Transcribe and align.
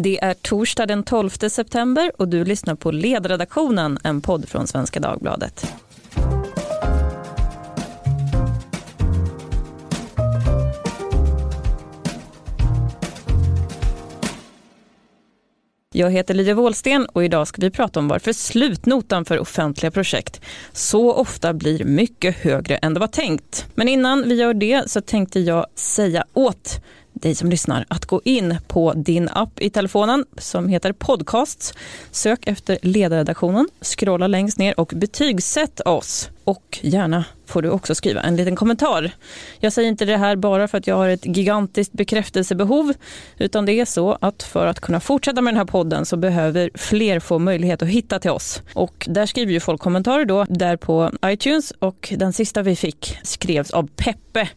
Det 0.00 0.24
är 0.24 0.34
torsdag 0.34 0.86
den 0.86 1.02
12 1.02 1.30
september 1.30 2.12
och 2.18 2.28
du 2.28 2.44
lyssnar 2.44 2.74
på 2.74 2.90
Ledredaktionen, 2.90 3.98
en 4.04 4.20
podd 4.20 4.48
från 4.48 4.66
Svenska 4.66 5.00
Dagbladet. 5.00 5.72
Jag 15.92 16.10
heter 16.10 16.34
Lydia 16.34 16.54
Wåhlsten 16.54 17.06
och 17.06 17.24
idag 17.24 17.48
ska 17.48 17.60
vi 17.60 17.70
prata 17.70 18.00
om 18.00 18.08
varför 18.08 18.32
slutnotan 18.32 19.24
för 19.24 19.38
offentliga 19.38 19.90
projekt 19.90 20.40
så 20.72 21.12
ofta 21.12 21.52
blir 21.52 21.84
mycket 21.84 22.36
högre 22.36 22.76
än 22.76 22.94
det 22.94 23.00
var 23.00 23.06
tänkt. 23.06 23.66
Men 23.74 23.88
innan 23.88 24.28
vi 24.28 24.34
gör 24.34 24.54
det 24.54 24.90
så 24.90 25.00
tänkte 25.00 25.40
jag 25.40 25.66
säga 25.74 26.24
åt 26.32 26.80
dig 27.22 27.34
som 27.34 27.50
lyssnar 27.50 27.84
att 27.88 28.06
gå 28.06 28.20
in 28.24 28.58
på 28.68 28.92
din 28.92 29.28
app 29.28 29.60
i 29.60 29.70
telefonen 29.70 30.24
som 30.38 30.68
heter 30.68 30.92
Podcasts. 30.92 31.74
Sök 32.10 32.46
efter 32.46 32.78
ledarredaktionen, 32.82 33.68
scrolla 33.80 34.26
längst 34.26 34.58
ner 34.58 34.80
och 34.80 34.92
betygsätt 34.96 35.80
oss. 35.80 36.30
Och 36.48 36.78
gärna 36.82 37.24
får 37.46 37.62
du 37.62 37.70
också 37.70 37.94
skriva 37.94 38.20
en 38.20 38.36
liten 38.36 38.56
kommentar. 38.56 39.10
Jag 39.60 39.72
säger 39.72 39.88
inte 39.88 40.04
det 40.04 40.16
här 40.16 40.36
bara 40.36 40.68
för 40.68 40.78
att 40.78 40.86
jag 40.86 40.96
har 40.96 41.08
ett 41.08 41.26
gigantiskt 41.26 41.92
bekräftelsebehov, 41.92 42.92
utan 43.38 43.66
det 43.66 43.72
är 43.72 43.84
så 43.84 44.18
att 44.20 44.42
för 44.42 44.66
att 44.66 44.80
kunna 44.80 45.00
fortsätta 45.00 45.42
med 45.42 45.54
den 45.54 45.58
här 45.58 45.64
podden 45.64 46.06
så 46.06 46.16
behöver 46.16 46.70
fler 46.74 47.20
få 47.20 47.38
möjlighet 47.38 47.82
att 47.82 47.88
hitta 47.88 48.18
till 48.18 48.30
oss. 48.30 48.62
Och 48.74 49.06
där 49.10 49.26
skriver 49.26 49.52
ju 49.52 49.60
folk 49.60 49.80
kommentarer 49.80 50.24
då, 50.24 50.44
där 50.48 50.76
på 50.76 51.10
iTunes 51.26 51.70
och 51.78 52.14
den 52.16 52.32
sista 52.32 52.62
vi 52.62 52.76
fick 52.76 53.18
skrevs 53.22 53.70
av 53.70 53.88
Peppe. 53.96 54.48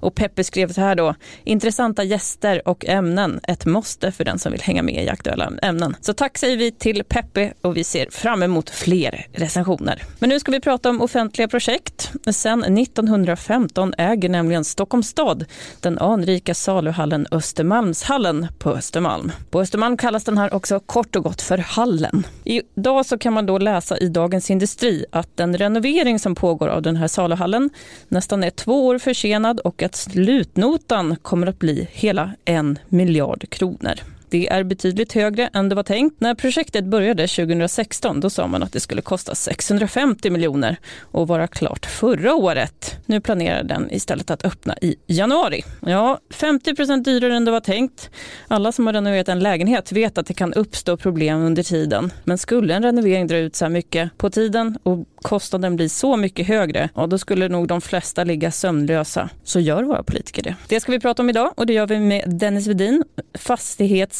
Och 0.00 0.14
Peppe 0.14 0.44
skrev 0.44 0.72
så 0.72 0.80
här 0.80 0.94
då, 0.94 1.14
intressanta 1.44 2.04
gäster 2.04 2.68
och 2.68 2.84
ämnen, 2.86 3.40
ett 3.42 3.66
måste 3.66 4.12
för 4.12 4.24
den 4.24 4.38
som 4.38 4.52
vill 4.52 4.62
hänga 4.62 4.82
med 4.82 5.04
i 5.04 5.08
aktuella 5.08 5.52
ämnen. 5.62 5.96
Så 6.00 6.12
tack 6.14 6.38
säger 6.38 6.56
vi 6.56 6.72
till 6.72 7.04
Peppe 7.04 7.52
och 7.60 7.76
vi 7.76 7.84
ser 7.84 8.10
fram 8.10 8.42
emot 8.42 8.70
fler 8.70 9.26
recensioner. 9.32 10.02
Men 10.18 10.28
nu 10.28 10.40
ska 10.40 10.52
vi 10.52 10.60
prata 10.60 10.90
om 10.90 11.00
offentlig 11.00 11.39
statliga 11.40 11.48
projekt. 11.48 12.12
Sedan 12.32 12.78
1915 12.78 13.94
äger 13.98 14.28
nämligen 14.28 14.64
Stockholms 14.64 15.08
stad 15.08 15.44
den 15.80 15.98
anrika 15.98 16.54
saluhallen 16.54 17.26
Östermalmshallen 17.30 18.46
på 18.58 18.70
Östermalm. 18.70 19.32
På 19.50 19.60
Östermalm 19.60 19.96
kallas 19.96 20.24
den 20.24 20.38
här 20.38 20.54
också 20.54 20.80
kort 20.80 21.16
och 21.16 21.24
gott 21.24 21.42
för 21.42 21.58
Hallen. 21.58 22.26
Idag 22.44 23.06
så 23.06 23.18
kan 23.18 23.32
man 23.32 23.46
då 23.46 23.58
läsa 23.58 23.98
i 23.98 24.08
Dagens 24.08 24.50
Industri 24.50 25.04
att 25.12 25.36
den 25.36 25.56
renovering 25.56 26.18
som 26.18 26.34
pågår 26.34 26.68
av 26.68 26.82
den 26.82 26.96
här 26.96 27.08
saluhallen 27.08 27.70
nästan 28.08 28.44
är 28.44 28.50
två 28.50 28.86
år 28.86 28.98
försenad 28.98 29.60
och 29.60 29.82
att 29.82 29.94
slutnotan 29.94 31.16
kommer 31.22 31.46
att 31.46 31.58
bli 31.58 31.88
hela 31.92 32.30
en 32.44 32.78
miljard 32.88 33.50
kronor. 33.50 33.94
Det 34.30 34.48
är 34.48 34.62
betydligt 34.62 35.12
högre 35.12 35.50
än 35.52 35.68
det 35.68 35.74
var 35.74 35.82
tänkt. 35.82 36.20
När 36.20 36.34
projektet 36.34 36.84
började 36.84 37.26
2016 37.26 38.20
då 38.20 38.30
sa 38.30 38.46
man 38.46 38.62
att 38.62 38.72
det 38.72 38.80
skulle 38.80 39.02
kosta 39.02 39.34
650 39.34 40.30
miljoner 40.30 40.76
och 41.00 41.28
vara 41.28 41.46
klart 41.46 41.86
förra 41.86 42.34
året. 42.34 42.96
Nu 43.06 43.20
planerar 43.20 43.62
den 43.62 43.90
istället 43.90 44.30
att 44.30 44.44
öppna 44.44 44.76
i 44.82 44.96
januari. 45.06 45.62
Ja, 45.86 46.18
50 46.30 46.74
procent 46.74 47.04
dyrare 47.04 47.36
än 47.36 47.44
det 47.44 47.50
var 47.50 47.60
tänkt. 47.60 48.10
Alla 48.48 48.72
som 48.72 48.86
har 48.86 48.92
renoverat 48.92 49.28
en 49.28 49.40
lägenhet 49.40 49.92
vet 49.92 50.18
att 50.18 50.26
det 50.26 50.34
kan 50.34 50.54
uppstå 50.54 50.96
problem 50.96 51.40
under 51.40 51.62
tiden. 51.62 52.12
Men 52.24 52.38
skulle 52.38 52.74
en 52.74 52.82
renovering 52.82 53.26
dra 53.26 53.36
ut 53.36 53.56
så 53.56 53.64
här 53.64 53.70
mycket 53.70 54.18
på 54.18 54.30
tiden 54.30 54.78
och 54.82 55.06
kostnaden 55.22 55.76
blir 55.76 55.88
så 55.88 56.16
mycket 56.16 56.46
högre, 56.46 56.88
ja 56.94 57.06
då 57.06 57.18
skulle 57.18 57.48
nog 57.48 57.68
de 57.68 57.80
flesta 57.80 58.24
ligga 58.24 58.50
sömnlösa. 58.50 59.28
Så 59.44 59.60
gör 59.60 59.82
våra 59.82 60.02
politiker 60.02 60.42
det. 60.42 60.54
Det 60.68 60.80
ska 60.80 60.92
vi 60.92 61.00
prata 61.00 61.22
om 61.22 61.30
idag 61.30 61.52
och 61.56 61.66
det 61.66 61.72
gör 61.72 61.86
vi 61.86 61.98
med 61.98 62.24
Dennis 62.26 62.66
Vedin, 62.66 63.04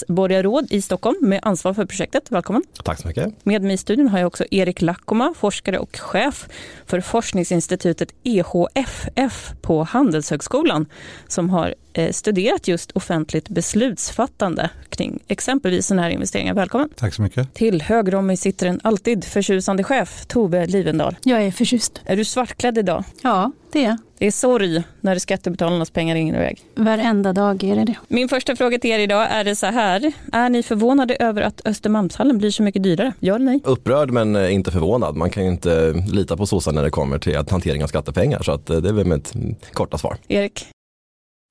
fastighetsborgarråd 0.00 0.66
i 0.70 0.82
Stockholm 0.82 1.16
med 1.20 1.40
ansvar 1.42 1.74
för 1.74 1.86
projektet. 1.86 2.30
Välkommen. 2.30 2.62
Tack 2.84 3.00
så 3.00 3.08
mycket. 3.08 3.44
Med 3.44 3.62
mig 3.62 3.74
i 3.74 3.76
studion 3.76 4.08
har 4.08 4.18
jag 4.18 4.26
också 4.26 4.44
Erik 4.50 4.82
Lackoma, 4.82 5.34
forskare 5.36 5.78
och 5.78 5.96
chef 5.96 6.48
för 6.86 7.00
forskningsinstitutet 7.00 8.14
EHFF 8.24 9.52
på 9.62 9.82
Handelshögskolan 9.84 10.86
som 11.28 11.50
har 11.50 11.74
eh, 11.92 12.12
studerat 12.12 12.68
just 12.68 12.90
offentligt 12.92 13.48
beslutsfattande 13.48 14.70
kring 14.88 15.18
exempelvis 15.28 15.86
sådana 15.86 16.02
här 16.02 16.10
investeringar. 16.10 16.54
Välkommen. 16.54 16.88
Tack 16.96 17.14
så 17.14 17.22
mycket. 17.22 17.54
Till 17.54 17.82
höger 17.82 18.14
om 18.14 18.26
mig 18.26 18.36
sitter 18.36 18.66
en 18.66 18.80
alltid 18.84 19.24
förtjusande 19.24 19.84
chef, 19.84 20.26
Tove 20.26 20.66
Livendal. 20.66 21.16
Jag 21.24 21.42
är 21.42 21.50
förtjust. 21.50 22.00
Är 22.04 22.16
du 22.16 22.24
svartklädd 22.24 22.78
idag? 22.78 23.04
Ja, 23.22 23.52
det 23.72 23.84
är 23.84 23.98
Det 24.18 24.26
är 24.26 24.30
sorg 24.30 24.82
när 25.00 25.18
skattebetalarnas 25.18 25.90
pengar 25.90 26.14
ringer 26.14 26.34
iväg. 26.34 26.64
Varenda 26.74 27.32
dag 27.32 27.64
är 27.64 27.76
det 27.76 27.84
det. 27.84 27.96
Min 28.08 28.28
första 28.28 28.56
fråga 28.56 28.78
till 28.78 28.90
er 28.90 28.98
idag 28.98 29.26
är 29.30 29.44
det 29.44 29.56
så 29.56 29.66
här. 29.66 30.12
Är 30.32 30.48
ni 30.48 30.62
förvånade 30.62 31.14
över 31.14 31.42
att 31.42 31.60
Östermalmshallen 31.64 32.38
blir 32.38 32.50
så 32.50 32.62
mycket 32.62 32.82
dyrare? 32.82 33.12
Ja 33.20 33.34
eller 33.34 33.44
nej? 33.44 33.60
Upprörd 33.64 34.10
men 34.10 34.36
eh, 34.36 34.54
inte 34.54 34.70
förvånad. 34.70 35.16
Man 35.16 35.30
kan 35.30 35.44
ju 35.44 35.50
inte 35.50 35.92
lita 36.12 36.36
på 36.36 36.46
sossar 36.46 36.72
när 36.72 36.82
det 36.82 36.90
kommer 36.90 37.18
till 37.18 37.36
att 37.36 37.50
hantering 37.50 37.84
av 37.84 37.88
skattepengar. 37.88 38.42
Så 38.42 38.52
att 38.52 38.70
eh, 38.70 38.76
det 38.76 38.88
är 38.88 38.92
väl 38.92 39.06
mitt 39.06 39.32
korta 39.72 39.98
svar. 39.98 40.16
Erik? 40.28 40.66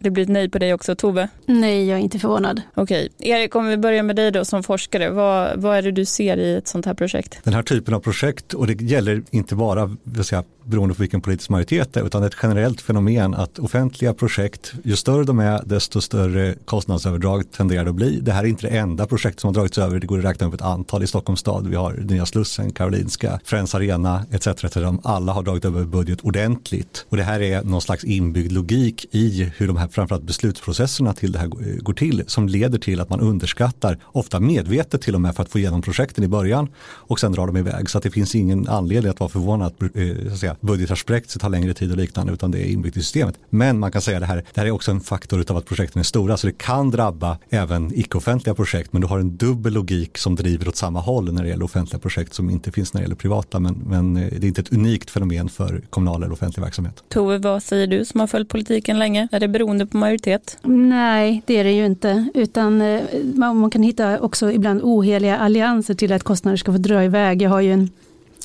Det 0.03 0.09
blir 0.09 0.23
ett 0.23 0.29
nej 0.29 0.49
på 0.49 0.59
dig 0.59 0.73
också. 0.73 0.95
Tove? 0.95 1.27
Nej, 1.45 1.87
jag 1.87 1.99
är 1.99 2.03
inte 2.03 2.19
förvånad. 2.19 2.61
Okej. 2.73 3.09
Erik, 3.19 3.55
om 3.55 3.67
vi 3.67 3.77
börjar 3.77 4.03
med 4.03 4.15
dig 4.15 4.31
då 4.31 4.45
som 4.45 4.63
forskare. 4.63 5.09
Vad, 5.09 5.61
vad 5.61 5.77
är 5.77 5.81
det 5.81 5.91
du 5.91 6.05
ser 6.05 6.37
i 6.37 6.55
ett 6.55 6.67
sånt 6.67 6.85
här 6.85 6.93
projekt? 6.93 7.39
Den 7.43 7.53
här 7.53 7.63
typen 7.63 7.93
av 7.93 7.99
projekt, 7.99 8.53
och 8.53 8.67
det 8.67 8.81
gäller 8.81 9.23
inte 9.31 9.55
bara 9.55 9.97
vill 10.03 10.23
säga, 10.23 10.43
beroende 10.69 10.95
på 10.95 11.01
vilken 11.01 11.21
politisk 11.21 11.49
majoritet 11.49 11.93
det 11.93 11.99
är, 11.99 12.05
utan 12.05 12.23
ett 12.23 12.35
generellt 12.43 12.81
fenomen 12.81 13.33
att 13.33 13.59
offentliga 13.59 14.13
projekt, 14.13 14.73
ju 14.83 14.95
större 14.95 15.23
de 15.23 15.39
är, 15.39 15.61
desto 15.65 16.01
större 16.01 16.55
kostnadsöverdrag 16.65 17.51
tenderar 17.51 17.83
det 17.83 17.89
att 17.89 17.95
bli. 17.95 18.19
Det 18.19 18.31
här 18.31 18.43
är 18.43 18.47
inte 18.47 18.67
det 18.67 18.77
enda 18.77 19.05
projekt 19.05 19.39
som 19.39 19.47
har 19.47 19.53
dragits 19.53 19.77
över, 19.77 19.99
det 19.99 20.07
går 20.07 20.19
att 20.19 20.25
räkna 20.25 20.47
upp 20.47 20.53
ett 20.53 20.61
antal 20.61 21.03
i 21.03 21.07
Stockholms 21.07 21.39
stad. 21.39 21.67
Vi 21.67 21.75
har 21.75 21.93
Nya 21.93 22.25
Slussen, 22.25 22.71
Karolinska, 22.71 23.39
Friends 23.43 23.75
Arena 23.75 24.25
etc. 24.31 24.47
etc. 24.47 24.73
De 24.73 25.01
alla 25.03 25.31
har 25.31 25.43
dragit 25.43 25.65
över 25.65 25.83
budget 25.83 26.21
ordentligt. 26.21 27.05
Och 27.09 27.17
det 27.17 27.23
här 27.23 27.41
är 27.41 27.63
någon 27.63 27.81
slags 27.81 28.03
inbyggd 28.03 28.51
logik 28.51 29.05
i 29.11 29.51
hur 29.57 29.67
de 29.67 29.77
här 29.77 29.88
framförallt 29.93 30.23
beslutsprocesserna 30.23 31.13
till 31.13 31.31
det 31.31 31.39
här 31.39 31.47
går 31.79 31.93
till 31.93 32.23
som 32.27 32.47
leder 32.47 32.79
till 32.79 33.01
att 33.01 33.09
man 33.09 33.19
underskattar, 33.19 33.97
ofta 34.05 34.39
medvetet 34.39 35.01
till 35.01 35.15
och 35.15 35.21
med 35.21 35.35
för 35.35 35.43
att 35.43 35.49
få 35.49 35.59
igenom 35.59 35.81
projekten 35.81 36.23
i 36.23 36.27
början 36.27 36.67
och 36.79 37.19
sen 37.19 37.31
drar 37.31 37.47
de 37.47 37.57
iväg. 37.57 37.89
Så 37.89 37.97
att 37.97 38.03
det 38.03 38.11
finns 38.11 38.35
ingen 38.35 38.67
anledning 38.67 39.11
att 39.11 39.19
vara 39.19 39.29
förvånad 39.29 39.67
att, 39.67 39.81
eh, 39.81 39.89
så 40.27 40.33
att 40.33 40.39
säga, 40.39 40.55
budget 40.61 40.89
har 40.89 40.95
spräckts, 40.95 41.33
det 41.33 41.39
tar 41.39 41.49
längre 41.49 41.73
tid 41.73 41.91
och 41.91 41.97
liknande 41.97 42.33
utan 42.33 42.51
det 42.51 42.59
är 42.59 42.71
inbyggt 42.71 42.97
i 42.97 42.99
systemet. 43.01 43.35
Men 43.49 43.79
man 43.79 43.91
kan 43.91 44.01
säga 44.01 44.19
det 44.19 44.25
här, 44.25 44.35
det 44.53 44.61
här 44.61 44.67
är 44.67 44.71
också 44.71 44.91
en 44.91 45.01
faktor 45.01 45.45
av 45.49 45.57
att 45.57 45.65
projekten 45.65 45.99
är 45.99 46.03
stora 46.03 46.37
så 46.37 46.47
det 46.47 46.57
kan 46.57 46.91
drabba 46.91 47.37
även 47.49 47.99
icke-offentliga 47.99 48.55
projekt 48.55 48.93
men 48.93 49.01
du 49.01 49.07
har 49.07 49.19
en 49.19 49.37
dubbel 49.37 49.73
logik 49.73 50.17
som 50.17 50.35
driver 50.35 50.67
åt 50.67 50.75
samma 50.75 50.99
håll 50.99 51.33
när 51.33 51.43
det 51.43 51.49
gäller 51.49 51.65
offentliga 51.65 51.99
projekt 51.99 52.33
som 52.33 52.49
inte 52.49 52.71
finns 52.71 52.93
när 52.93 53.01
det 53.01 53.03
gäller 53.03 53.15
privata 53.15 53.59
men, 53.59 53.83
men 53.87 54.17
eh, 54.17 54.27
det 54.31 54.45
är 54.45 54.47
inte 54.47 54.61
ett 54.61 54.73
unikt 54.73 55.09
fenomen 55.09 55.49
för 55.49 55.81
kommunal 55.89 56.23
eller 56.23 56.33
offentlig 56.33 56.63
verksamhet. 56.63 57.03
Tove, 57.09 57.37
vad 57.37 57.63
säger 57.63 57.87
du 57.87 58.05
som 58.05 58.19
har 58.19 58.27
följt 58.27 58.49
politiken 58.49 58.99
länge? 58.99 59.27
Är 59.31 59.39
det 59.39 59.47
beroende 59.47 59.78
på 59.85 59.97
majoritet? 59.97 60.57
Nej, 60.63 61.43
det 61.45 61.57
är 61.57 61.63
det 61.63 61.71
ju 61.71 61.85
inte. 61.85 62.27
Utan 62.33 62.81
eh, 62.81 63.01
man, 63.35 63.57
man 63.57 63.69
kan 63.69 63.83
hitta 63.83 64.19
också 64.19 64.51
ibland 64.51 64.81
oheliga 64.83 65.37
allianser 65.37 65.93
till 65.93 66.11
att 66.11 66.23
kostnader 66.23 66.57
ska 66.57 66.71
få 66.71 66.77
dra 66.77 67.03
iväg. 67.03 67.41
Jag 67.41 67.49
har 67.49 67.61
ju 67.61 67.73
en 67.73 67.89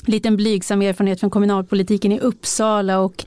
liten 0.05 0.37
blygsam 0.37 0.81
erfarenhet 0.81 1.19
från 1.19 1.29
kommunalpolitiken 1.29 2.11
i 2.11 2.19
Uppsala 2.19 2.99
och 2.99 3.25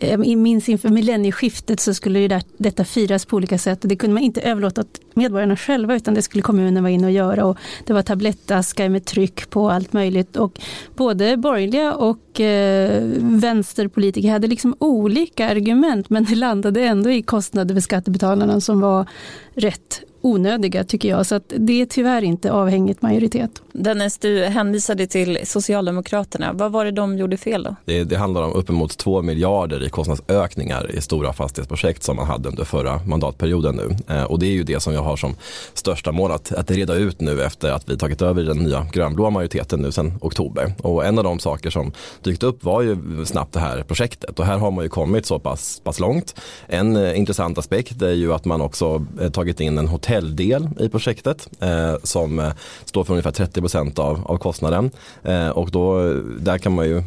Ehm, 0.00 0.24
jag 0.24 0.38
minns 0.38 0.68
inför 0.68 0.88
millennieskiftet 0.88 1.80
så 1.80 1.94
skulle 1.94 2.20
ju 2.20 2.40
detta 2.58 2.84
firas 2.84 3.26
på 3.26 3.36
olika 3.36 3.58
sätt. 3.58 3.78
Det 3.82 3.96
kunde 3.96 4.14
man 4.14 4.22
inte 4.22 4.40
överlåta 4.40 4.80
åt 4.80 5.00
medborgarna 5.14 5.56
själva 5.56 5.96
utan 5.96 6.14
det 6.14 6.22
skulle 6.22 6.42
kommunen 6.42 6.82
vara 6.82 6.90
inne 6.92 7.06
och 7.06 7.12
göra. 7.12 7.44
Och 7.44 7.58
det 7.86 7.92
var 7.92 8.02
tablettaskar 8.02 8.88
med 8.88 9.04
tryck 9.04 9.50
på 9.50 9.70
allt 9.70 9.92
möjligt. 9.92 10.36
Och 10.36 10.60
både 10.96 11.36
borgerliga 11.36 11.94
och 11.94 12.40
eh, 12.40 13.02
vänsterpolitiker 13.20 14.30
hade 14.30 14.46
liksom 14.46 14.76
olika 14.78 15.48
argument 15.48 16.10
men 16.10 16.24
det 16.24 16.34
landade 16.34 16.82
ändå 16.84 17.10
i 17.10 17.22
kostnader 17.22 17.74
för 17.74 17.80
skattebetalarna 17.80 18.60
som 18.60 18.80
var 18.80 19.06
rätt 19.54 20.02
onödiga 20.20 20.84
tycker 20.84 21.08
jag. 21.08 21.26
Så 21.26 21.34
att 21.34 21.52
det 21.58 21.82
är 21.82 21.86
tyvärr 21.86 22.22
inte 22.22 22.52
avhängigt 22.52 23.02
majoritet. 23.02 23.62
Dennis, 23.72 24.18
du 24.18 24.44
hänvisade 24.44 25.06
till 25.06 25.38
Socialdemokraterna. 25.44 26.52
Vad 26.52 26.72
var 26.72 26.84
det 26.84 26.90
de 26.90 27.18
gjorde 27.18 27.36
fel 27.36 27.62
då? 27.62 27.76
Det, 27.84 28.04
det 28.04 28.16
handlar 28.16 28.42
om 28.42 28.52
uppemot 28.52 28.98
2 28.98 29.22
miljarder 29.22 29.84
i 29.84 29.88
kostnadsökningar 29.88 30.90
i 30.94 31.00
stora 31.00 31.32
fastighetsprojekt 31.32 32.02
som 32.02 32.16
man 32.16 32.26
hade 32.26 32.48
under 32.48 32.64
förra 32.64 33.00
mandatperioden 33.06 33.76
nu. 33.76 34.14
Eh, 34.14 34.24
och 34.24 34.38
det 34.38 34.46
är 34.46 34.52
ju 34.52 34.62
det 34.62 34.80
som 34.80 34.92
jag 34.92 35.02
har 35.02 35.16
som 35.16 35.34
största 35.74 36.12
mål 36.12 36.32
att, 36.32 36.52
att 36.52 36.70
reda 36.70 36.94
ut 36.94 37.20
nu 37.20 37.42
efter 37.42 37.70
att 37.70 37.88
vi 37.88 37.98
tagit 37.98 38.22
över 38.22 38.42
den 38.42 38.56
nya 38.56 38.86
grönblåa 38.92 39.30
majoriteten 39.30 39.80
nu 39.80 39.92
sedan 39.92 40.18
oktober. 40.20 40.74
Och 40.82 41.04
en 41.04 41.18
av 41.18 41.24
de 41.24 41.38
saker 41.38 41.70
som 41.70 41.92
dykt 42.22 42.42
upp 42.42 42.64
var 42.64 42.82
ju 42.82 42.96
snabbt 43.24 43.52
det 43.52 43.60
här 43.60 43.82
projektet 43.82 44.38
och 44.38 44.46
här 44.46 44.58
har 44.58 44.70
man 44.70 44.84
ju 44.84 44.88
kommit 44.88 45.26
så 45.26 45.38
pass, 45.38 45.80
pass 45.84 46.00
långt. 46.00 46.34
En 46.66 46.96
eh, 46.96 47.18
intressant 47.18 47.58
aspekt 47.58 48.02
är 48.02 48.12
ju 48.12 48.32
att 48.32 48.44
man 48.44 48.60
också 48.60 49.06
eh, 49.20 49.30
tagit 49.30 49.60
in 49.60 49.78
en 49.78 49.88
hotell 49.88 50.05
hotelldel 50.06 50.68
i 50.80 50.88
projektet 50.88 51.48
eh, 51.60 51.94
som 52.02 52.38
eh, 52.38 52.52
står 52.84 53.04
för 53.04 53.12
ungefär 53.12 53.30
30 53.30 53.60
procent 53.60 53.98
av, 53.98 54.26
av 54.26 54.38
kostnaden. 54.38 54.90
Eh, 55.22 55.48
och 55.48 55.70
då, 55.70 56.12
där 56.38 56.58
kan 56.58 56.74
man 56.74 56.86
ju, 56.86 57.02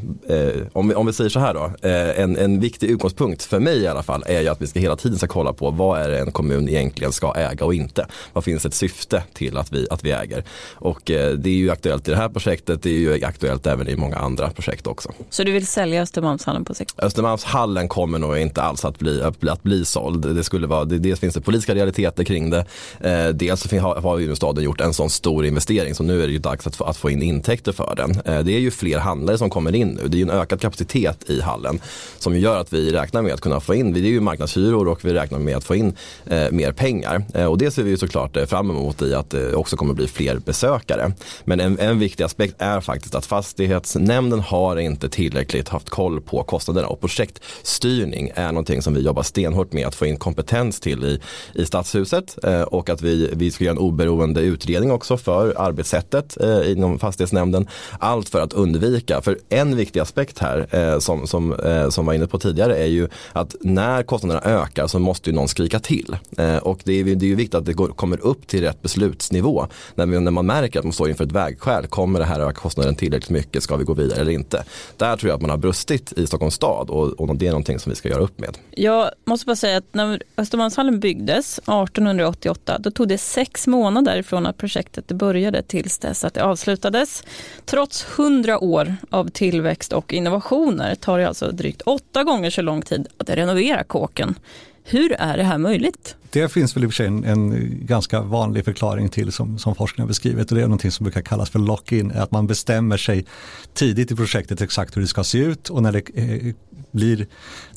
om, 0.73 0.89
vi, 0.89 0.95
om 0.95 1.05
vi 1.05 1.13
säger 1.13 1.29
så 1.29 1.39
här 1.39 1.53
då, 1.53 1.71
en, 1.89 2.37
en 2.37 2.59
viktig 2.59 2.89
utgångspunkt 2.89 3.43
för 3.43 3.59
mig 3.59 3.77
i 3.77 3.87
alla 3.87 4.03
fall 4.03 4.23
är 4.27 4.41
ju 4.41 4.47
att 4.47 4.61
vi 4.61 4.67
ska 4.67 4.79
hela 4.79 4.95
tiden 4.95 5.17
ska 5.17 5.27
kolla 5.27 5.53
på 5.53 5.71
vad 5.71 6.01
är 6.01 6.09
det 6.09 6.19
en 6.19 6.31
kommun 6.31 6.69
egentligen 6.69 7.11
ska 7.11 7.33
äga 7.35 7.65
och 7.65 7.73
inte. 7.73 8.05
Vad 8.33 8.43
finns 8.43 8.65
ett 8.65 8.73
syfte 8.73 9.23
till 9.33 9.57
att 9.57 9.73
vi, 9.73 9.87
att 9.89 10.03
vi 10.03 10.11
äger? 10.11 10.43
Och 10.73 11.01
det 11.05 11.45
är 11.45 11.47
ju 11.47 11.71
aktuellt 11.71 12.07
i 12.07 12.11
det 12.11 12.17
här 12.17 12.29
projektet, 12.29 12.83
det 12.83 12.89
är 12.89 12.99
ju 12.99 13.25
aktuellt 13.25 13.67
även 13.67 13.87
i 13.87 13.95
många 13.95 14.15
andra 14.15 14.49
projekt 14.49 14.87
också. 14.87 15.11
Så 15.29 15.43
du 15.43 15.51
vill 15.51 15.67
sälja 15.67 16.01
Östermalmshallen 16.01 16.65
på 16.65 16.73
sikt? 16.73 16.95
Östermalmshallen 16.97 17.87
kommer 17.87 18.19
nog 18.19 18.37
inte 18.37 18.61
alls 18.61 18.85
att 18.85 18.99
bli, 18.99 19.21
att 19.21 19.39
bli, 19.39 19.49
att 19.49 19.63
bli 19.63 19.85
såld. 19.85 20.35
Det 20.35 20.43
skulle 20.43 20.67
vara, 20.67 20.85
det, 20.85 20.97
dels 20.99 21.19
finns 21.19 21.33
det 21.33 21.41
politiska 21.41 21.75
realiteter 21.75 22.23
kring 22.23 22.49
det. 22.49 22.65
Eh, 22.99 23.27
dels 23.27 23.71
har, 23.71 23.95
har 23.95 24.17
ju 24.17 24.35
staden 24.35 24.63
gjort 24.63 24.81
en 24.81 24.93
sån 24.93 25.09
stor 25.09 25.45
investering 25.45 25.95
så 25.95 26.03
nu 26.03 26.23
är 26.23 26.27
det 26.27 26.33
ju 26.33 26.39
dags 26.39 26.67
att 26.67 26.75
få, 26.75 26.83
att 26.83 26.97
få 26.97 27.09
in 27.09 27.21
intäkter 27.21 27.71
för 27.71 27.93
den. 27.95 28.11
Eh, 28.25 28.43
det 28.43 28.51
är 28.51 28.59
ju 28.59 28.71
fler 28.71 28.99
handlare 28.99 29.37
som 29.37 29.49
kommer 29.49 29.75
in 29.75 29.87
nu. 29.87 30.07
Det 30.07 30.17
är 30.17 30.19
ju 30.19 30.23
en 30.23 30.29
ökad 30.29 30.61
kapacitet 30.61 31.29
i 31.29 31.41
hallen 31.41 31.79
som 32.19 32.39
gör 32.39 32.57
att 32.57 32.73
vi 32.73 32.91
räknar 32.91 33.21
med 33.21 33.33
att 33.33 33.41
kunna 33.41 33.59
få 33.59 33.75
in, 33.75 33.93
det 33.93 33.99
är 33.99 34.01
ju 34.01 34.19
marknadshyror 34.19 34.87
och 34.87 35.05
vi 35.05 35.13
räknar 35.13 35.39
med 35.39 35.57
att 35.57 35.63
få 35.63 35.75
in 35.75 35.95
eh, 36.25 36.51
mer 36.51 36.71
pengar. 36.71 37.23
Eh, 37.33 37.45
och 37.45 37.57
det 37.57 37.71
ser 37.71 37.83
vi 37.83 37.89
ju 37.89 37.97
såklart 37.97 38.37
eh, 38.37 38.45
fram 38.45 38.69
emot 38.69 39.01
i 39.01 39.13
att 39.13 39.29
det 39.29 39.55
också 39.55 39.77
kommer 39.77 39.93
bli 39.93 40.07
fler 40.07 40.37
besökare. 40.37 41.11
Men 41.43 41.59
en, 41.59 41.79
en 41.79 41.99
viktig 41.99 42.23
aspekt 42.23 42.55
är 42.57 42.81
faktiskt 42.81 43.15
att 43.15 43.25
fastighetsnämnden 43.25 44.39
har 44.39 44.77
inte 44.77 45.09
tillräckligt 45.09 45.69
haft 45.69 45.89
koll 45.89 46.21
på 46.21 46.43
kostnaderna 46.43 46.87
och 46.87 47.01
projektstyrning 47.01 48.31
är 48.35 48.51
någonting 48.51 48.81
som 48.81 48.93
vi 48.93 49.01
jobbar 49.01 49.23
stenhårt 49.23 49.73
med 49.73 49.87
att 49.87 49.95
få 49.95 50.05
in 50.05 50.17
kompetens 50.17 50.79
till 50.79 51.03
i, 51.03 51.19
i 51.53 51.65
stadshuset 51.65 52.37
eh, 52.43 52.61
och 52.79 52.89
att 52.89 53.01
vi, 53.01 53.29
vi 53.33 53.51
ska 53.51 53.63
göra 53.63 53.71
en 53.71 53.77
oberoende 53.77 54.41
utredning 54.41 54.91
också 54.91 55.17
för 55.17 55.53
arbetssättet 55.57 56.37
eh, 56.41 56.71
inom 56.71 56.99
fastighetsnämnden. 56.99 57.67
Allt 57.99 58.29
för 58.29 58.41
att 58.41 58.53
undvika, 58.53 59.21
för 59.21 59.39
en 59.49 59.75
viktig 59.75 59.99
aspekt 59.99 60.39
här 60.39 60.67
eh, 60.71 60.99
som, 60.99 61.27
som, 61.27 61.53
eh, 61.53 61.89
som 61.89 62.05
var 62.05 62.13
inne 62.13 62.27
på 62.27 62.39
tidigare 62.39 62.77
är 62.77 62.85
ju 62.85 63.07
att 63.33 63.55
när 63.61 64.03
kostnaderna 64.03 64.41
ökar 64.41 64.87
så 64.87 64.99
måste 64.99 65.29
ju 65.29 65.35
någon 65.35 65.47
skrika 65.47 65.79
till. 65.79 66.15
Eh, 66.37 66.57
och 66.57 66.79
det 66.83 66.93
är, 66.93 67.03
det 67.03 67.25
är 67.25 67.29
ju 67.29 67.35
viktigt 67.35 67.55
att 67.55 67.65
det 67.65 67.73
går, 67.73 67.87
kommer 67.87 68.19
upp 68.21 68.47
till 68.47 68.61
rätt 68.61 68.81
beslutsnivå. 68.81 69.67
När, 69.95 70.05
vi, 70.05 70.19
när 70.19 70.31
man 70.31 70.45
märker 70.45 70.79
att 70.79 70.85
man 70.85 70.93
står 70.93 71.09
inför 71.09 71.23
ett 71.23 71.31
vägskäl, 71.31 71.87
kommer 71.87 72.19
det 72.19 72.25
här 72.25 72.39
öka 72.39 72.59
kostnaden 72.59 72.95
tillräckligt 72.95 73.29
mycket, 73.29 73.63
ska 73.63 73.75
vi 73.75 73.83
gå 73.83 73.93
vidare 73.93 74.21
eller 74.21 74.31
inte? 74.31 74.63
Där 74.97 75.17
tror 75.17 75.29
jag 75.29 75.35
att 75.35 75.41
man 75.41 75.49
har 75.49 75.57
brustit 75.57 76.13
i 76.17 76.27
Stockholms 76.27 76.53
stad 76.53 76.89
och, 76.89 77.07
och 77.07 77.35
det 77.35 77.47
är 77.47 77.51
någonting 77.51 77.79
som 77.79 77.89
vi 77.89 77.95
ska 77.95 78.09
göra 78.09 78.21
upp 78.21 78.39
med. 78.39 78.57
Jag 78.71 79.09
måste 79.25 79.45
bara 79.45 79.55
säga 79.55 79.77
att 79.77 79.93
när 79.93 80.23
Östermalmshallen 80.37 80.99
byggdes 80.99 81.57
1888 81.57 82.68
då 82.77 82.91
tog 82.91 83.07
det 83.07 83.17
sex 83.17 83.67
månader 83.67 84.21
från 84.21 84.45
att 84.45 84.57
projektet 84.57 85.07
började 85.07 85.61
tills 85.61 85.97
dess 85.97 86.23
att 86.23 86.33
det 86.33 86.43
avslutades. 86.43 87.23
Trots 87.65 88.03
hundra 88.03 88.59
år 88.59 88.95
av 89.09 89.29
tillväxt 89.29 89.93
och 89.93 90.13
innovationer 90.13 90.95
tar 90.95 91.19
det 91.19 91.27
alltså 91.27 91.51
drygt 91.51 91.81
åtta 91.81 92.23
gånger 92.23 92.49
så 92.49 92.61
lång 92.61 92.81
tid 92.81 93.07
att 93.17 93.29
renovera 93.29 93.83
kåken. 93.83 94.35
Hur 94.83 95.11
är 95.11 95.37
det 95.37 95.43
här 95.43 95.57
möjligt? 95.57 96.15
Det 96.31 96.49
finns 96.49 96.75
väl 96.75 96.83
i 96.83 96.87
och 96.87 96.91
för 96.91 96.95
sig 96.95 97.07
en, 97.07 97.23
en 97.23 97.69
ganska 97.85 98.21
vanlig 98.21 98.65
förklaring 98.65 99.09
till 99.09 99.31
som, 99.31 99.57
som 99.57 99.75
forskningen 99.75 100.03
har 100.03 100.07
beskrivit. 100.07 100.51
Och 100.51 100.57
det 100.57 100.61
är 100.61 100.67
någonting 100.67 100.91
som 100.91 101.03
brukar 101.03 101.21
kallas 101.21 101.49
för 101.49 101.59
lock-in, 101.59 102.11
att 102.11 102.31
man 102.31 102.47
bestämmer 102.47 102.97
sig 102.97 103.25
tidigt 103.73 104.11
i 104.11 104.15
projektet 104.15 104.61
exakt 104.61 104.97
hur 104.97 105.01
det 105.01 105.07
ska 105.07 105.23
se 105.23 105.37
ut. 105.37 105.69
Och 105.69 105.83
när 105.83 105.91
det 105.91 106.09
eh, 106.15 106.53
blir 106.91 107.27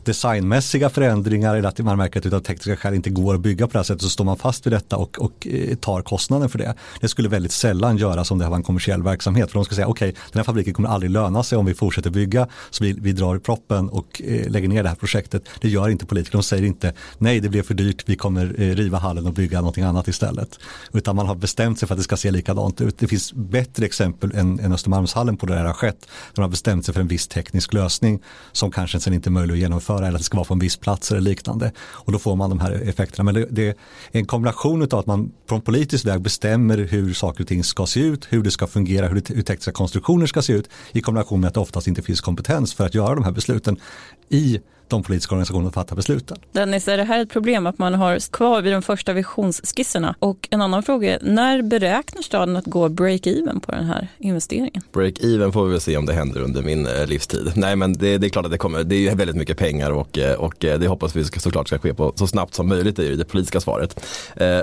designmässiga 0.04 0.90
förändringar 0.90 1.56
eller 1.56 1.68
att 1.68 1.78
man 1.78 1.98
märker 1.98 2.20
att 2.20 2.30
det 2.30 2.36
av 2.36 2.40
tekniska 2.40 2.76
skäl 2.76 2.94
inte 2.94 3.10
går 3.10 3.34
att 3.34 3.40
bygga 3.40 3.66
på 3.66 3.72
det 3.72 3.78
här 3.78 3.84
sättet 3.84 4.02
så 4.02 4.08
står 4.08 4.24
man 4.24 4.36
fast 4.36 4.66
vid 4.66 4.72
detta 4.72 4.96
och, 4.96 5.18
och 5.18 5.46
eh, 5.46 5.74
tar 5.76 6.02
kostnaden 6.02 6.48
för 6.48 6.58
det. 6.58 6.74
Det 7.00 7.08
skulle 7.08 7.28
väldigt 7.28 7.52
sällan 7.52 7.96
göras 7.96 8.30
om 8.30 8.38
det 8.38 8.44
här 8.44 8.50
var 8.50 8.56
en 8.56 8.62
kommersiell 8.62 9.02
verksamhet. 9.02 9.50
För 9.50 9.58
de 9.58 9.64
ska 9.64 9.74
säga 9.74 9.86
okej 9.86 10.08
okay, 10.08 10.20
den 10.32 10.38
här 10.38 10.44
fabriken 10.44 10.74
kommer 10.74 10.88
aldrig 10.88 11.10
löna 11.10 11.42
sig 11.42 11.58
om 11.58 11.66
vi 11.66 11.74
fortsätter 11.74 12.10
bygga 12.10 12.48
så 12.70 12.84
vi, 12.84 12.92
vi 12.92 13.12
drar 13.12 13.38
proppen 13.38 13.88
och 13.88 14.22
eh, 14.24 14.50
lägger 14.50 14.68
ner 14.68 14.82
det 14.82 14.88
här 14.88 14.96
projektet. 14.96 15.48
Det 15.60 15.68
gör 15.68 15.88
inte 15.88 16.06
politiker, 16.06 16.38
de 16.38 16.42
säger 16.42 16.64
inte 16.64 16.94
nej 17.18 17.40
det 17.40 17.48
blev 17.48 17.62
för 17.62 17.74
dyrt, 17.74 18.02
vi 18.06 18.16
kommer 18.16 18.41
kommer 18.42 18.60
eh, 18.60 18.74
riva 18.74 18.98
hallen 18.98 19.26
och 19.26 19.32
bygga 19.32 19.58
någonting 19.58 19.84
annat 19.84 20.08
istället. 20.08 20.58
Utan 20.92 21.16
man 21.16 21.26
har 21.26 21.34
bestämt 21.34 21.78
sig 21.78 21.88
för 21.88 21.94
att 21.94 21.98
det 21.98 22.04
ska 22.04 22.16
se 22.16 22.30
likadant 22.30 22.80
ut. 22.80 22.98
Det 22.98 23.06
finns 23.06 23.32
bättre 23.32 23.86
exempel 23.86 24.32
än, 24.34 24.60
än 24.60 24.72
Östermalmshallen 24.72 25.36
på 25.36 25.46
det 25.46 25.54
här 25.54 25.64
har 25.64 25.72
skett. 25.72 26.08
De 26.34 26.42
har 26.42 26.48
bestämt 26.48 26.84
sig 26.84 26.94
för 26.94 27.00
en 27.00 27.08
viss 27.08 27.28
teknisk 27.28 27.72
lösning 27.72 28.22
som 28.52 28.70
kanske 28.70 29.00
sen 29.00 29.14
inte 29.14 29.28
är 29.28 29.30
möjlig 29.30 29.54
att 29.54 29.60
genomföra 29.60 29.98
eller 29.98 30.14
att 30.14 30.18
det 30.18 30.24
ska 30.24 30.36
vara 30.36 30.46
på 30.46 30.54
en 30.54 30.60
viss 30.60 30.76
plats 30.76 31.10
eller 31.10 31.20
liknande. 31.20 31.72
Och 31.78 32.12
då 32.12 32.18
får 32.18 32.36
man 32.36 32.50
de 32.50 32.60
här 32.60 32.72
effekterna. 32.72 33.24
Men 33.24 33.34
det, 33.34 33.46
det 33.50 33.68
är 33.68 33.74
en 34.12 34.26
kombination 34.26 34.82
av 34.82 34.98
att 34.98 35.06
man 35.06 35.32
från 35.48 35.60
politisk 35.60 36.06
väg 36.06 36.20
bestämmer 36.20 36.78
hur 36.78 37.14
saker 37.14 37.44
och 37.44 37.48
ting 37.48 37.64
ska 37.64 37.86
se 37.86 38.00
ut, 38.00 38.26
hur 38.30 38.42
det 38.42 38.50
ska 38.50 38.66
fungera, 38.66 39.08
hur, 39.08 39.14
det, 39.14 39.34
hur 39.34 39.42
tekniska 39.42 39.72
konstruktioner 39.72 40.26
ska 40.26 40.42
se 40.42 40.52
ut 40.52 40.68
i 40.92 41.00
kombination 41.00 41.40
med 41.40 41.48
att 41.48 41.54
det 41.54 41.60
oftast 41.60 41.86
inte 41.86 42.02
finns 42.02 42.20
kompetens 42.20 42.74
för 42.74 42.86
att 42.86 42.94
göra 42.94 43.14
de 43.14 43.24
här 43.24 43.32
besluten 43.32 43.76
i 44.28 44.60
de 44.92 45.02
politiska 45.02 45.34
organisationerna 45.34 45.70
fattar 45.70 45.96
besluten. 45.96 46.38
Dennis, 46.52 46.88
är 46.88 46.96
det 46.96 47.04
här 47.04 47.22
ett 47.22 47.30
problem 47.30 47.66
att 47.66 47.78
man 47.78 47.94
har 47.94 48.30
kvar 48.32 48.62
vid 48.62 48.72
de 48.72 48.82
första 48.82 49.12
visionsskisserna? 49.12 50.14
Och 50.18 50.48
en 50.50 50.62
annan 50.62 50.82
fråga 50.82 51.14
är, 51.14 51.18
när 51.22 51.62
beräknar 51.62 52.22
staden 52.22 52.56
att 52.56 52.64
gå 52.64 52.88
break-even 52.88 53.60
på 53.60 53.72
den 53.72 53.84
här 53.84 54.08
investeringen? 54.18 54.82
Break-even 54.92 55.52
får 55.52 55.64
vi 55.64 55.70
väl 55.70 55.80
se 55.80 55.96
om 55.96 56.06
det 56.06 56.12
händer 56.12 56.40
under 56.40 56.62
min 56.62 56.86
eh, 56.86 57.06
livstid. 57.06 57.52
Nej 57.56 57.76
men 57.76 57.92
det, 57.92 58.18
det, 58.18 58.26
är 58.26 58.28
klart 58.28 58.44
att 58.44 58.50
det 58.50 58.58
kommer, 58.58 58.84
det 58.84 59.08
är 59.08 59.14
väldigt 59.14 59.36
mycket 59.36 59.58
pengar 59.58 59.90
och, 59.90 60.18
eh, 60.18 60.34
och 60.34 60.64
eh, 60.64 60.78
det 60.78 60.88
hoppas 60.88 61.16
vi 61.16 61.24
såklart 61.24 61.68
ska 61.68 61.78
ske 61.78 61.94
på 61.94 62.12
så 62.16 62.26
snabbt 62.26 62.54
som 62.54 62.68
möjligt 62.68 62.98
i 62.98 63.16
det 63.16 63.24
politiska 63.24 63.60
svaret. 63.60 64.06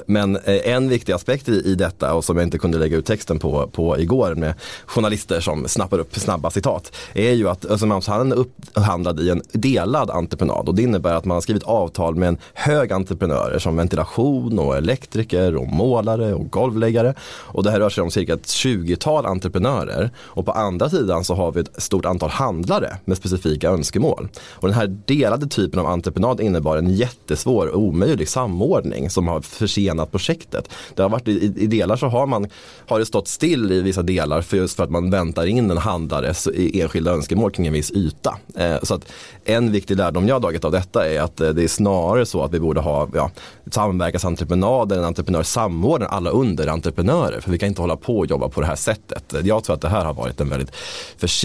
Men 0.06 0.38
en 0.46 0.90
viktig 0.90 1.14
aspekt 1.14 1.50
i, 1.50 1.52
i 1.52 1.76
detta 1.76 2.14
och 2.14 2.26
som 2.26 2.38
jag 2.38 2.44
inte 2.44 2.58
kunde 2.58 2.78
lägga 2.78 2.98
ut 2.98 3.06
texten 3.06 3.40
på, 3.40 3.68
på 3.68 4.00
igår 4.00 4.36
med 4.36 4.54
journalister 4.86 5.40
som 5.40 5.68
snappar 5.68 6.00
upp 6.00 6.16
snabba 6.20 6.52
citat 6.52 6.96
är 7.14 7.32
ju 7.32 7.50
att 7.50 7.66
Östermalmshallen 7.66 8.32
är 8.32 8.36
upphandlad 8.36 9.20
i 9.20 9.30
en 9.30 9.42
delad 9.52 10.10
entreprenad 10.20 10.70
och 10.70 10.76
det 10.76 10.82
innebär 10.82 11.14
att 11.14 11.26
man 11.26 11.36
har 11.36 11.42
skrivit 11.42 11.64
avtal 11.64 12.16
med 12.16 12.30
en 12.30 12.38
hög 12.54 12.92
entreprenörer 12.92 13.60
som 13.60 13.76
ventilation 13.76 14.60
och 14.60 14.78
elektriker 14.78 15.56
och 15.56 15.68
målare 15.68 16.34
och 16.34 16.52
golvläggare. 16.52 17.14
Och 17.22 17.64
det 17.64 17.72
här 17.72 17.80
rör 17.80 17.90
sig 17.90 18.02
om 18.02 18.12
cirka 18.12 18.34
ett 18.34 18.44
20-tal 18.44 19.26
entreprenörer 19.26 20.12
och 20.18 20.46
på 20.46 20.52
andra 20.52 20.90
sidan 20.90 21.24
så 21.24 21.34
har 21.34 21.52
vi 21.52 21.60
ett 21.60 21.82
stort 21.82 22.06
antal 22.06 22.30
handlare 22.30 22.98
med 23.06 23.18
specifika 23.18 23.70
önskemål. 23.70 24.28
Och 24.52 24.68
den 24.68 24.78
här 24.78 24.88
delade 25.06 25.48
typen 25.48 25.80
av 25.80 25.86
entreprenad 25.86 26.42
innebar 26.42 26.78
en 26.78 26.90
jättesvår 26.90 27.68
och 27.68 27.82
omöjlig 27.82 28.30
samordning 28.30 29.10
som 29.10 29.28
har 29.28 29.42
försenat 29.42 30.12
projektet. 30.12 30.70
Det 30.96 31.02
har 31.02 31.10
varit 31.10 31.28
i, 31.28 31.54
i 31.58 31.68
delar 31.68 31.96
så 31.96 32.08
har 32.08 32.28
man 32.28 32.48
har 32.88 33.00
det 33.00 33.06
stått 33.06 33.28
still 33.28 33.72
i 33.72 33.82
vissa 33.82 34.02
delar 34.02 34.42
för 34.42 34.58
just 34.58 34.76
för 34.76 34.84
att 34.84 34.90
man 34.90 35.12
väntar 35.12 35.46
in 35.46 35.72
en 35.72 35.78
handlares 35.78 36.48
enskilda 36.56 37.12
önskemål 37.12 37.52
kring 37.52 37.68
en 37.68 37.74
viss 37.74 37.92
yta. 37.92 38.38
Eh, 38.56 38.78
så 38.84 38.94
att 38.94 39.12
en 39.46 39.72
viktig 39.72 39.98
lärdom 40.00 40.28
jag 40.28 40.36
har 40.36 40.40
dragit 40.40 40.66
av 40.66 40.72
detta 40.72 41.10
är 41.10 41.22
att 41.22 41.42
eh, 41.42 41.50
det 41.50 41.64
är 41.64 41.68
snarare 41.68 42.26
så 42.26 42.44
att 42.44 42.54
vi 42.54 42.60
borde 42.60 42.82
ha 42.82 43.10
ja, 43.14 43.32
samverkansentreprenader, 43.72 44.98
en 44.98 45.04
entreprenör 45.04 45.44
samordnar 45.44 46.08
alla 46.08 46.30
underentreprenörer. 46.30 47.42
För 47.42 47.52
vi 47.52 47.60
kan 47.60 47.70
inte 47.70 47.82
hålla 47.82 47.96
på 47.96 48.18
och 48.18 48.26
jobba 48.26 48.50
på 48.50 48.62
det 48.62 48.68
här 48.68 48.76
sättet. 48.76 49.36
Jag 49.44 49.64
tror 49.64 49.76
att 49.76 49.82
det 49.82 49.90
här 49.90 50.06
har 50.06 50.14
varit 50.14 50.42
en, 50.42 50.50
väldigt, 50.50 50.72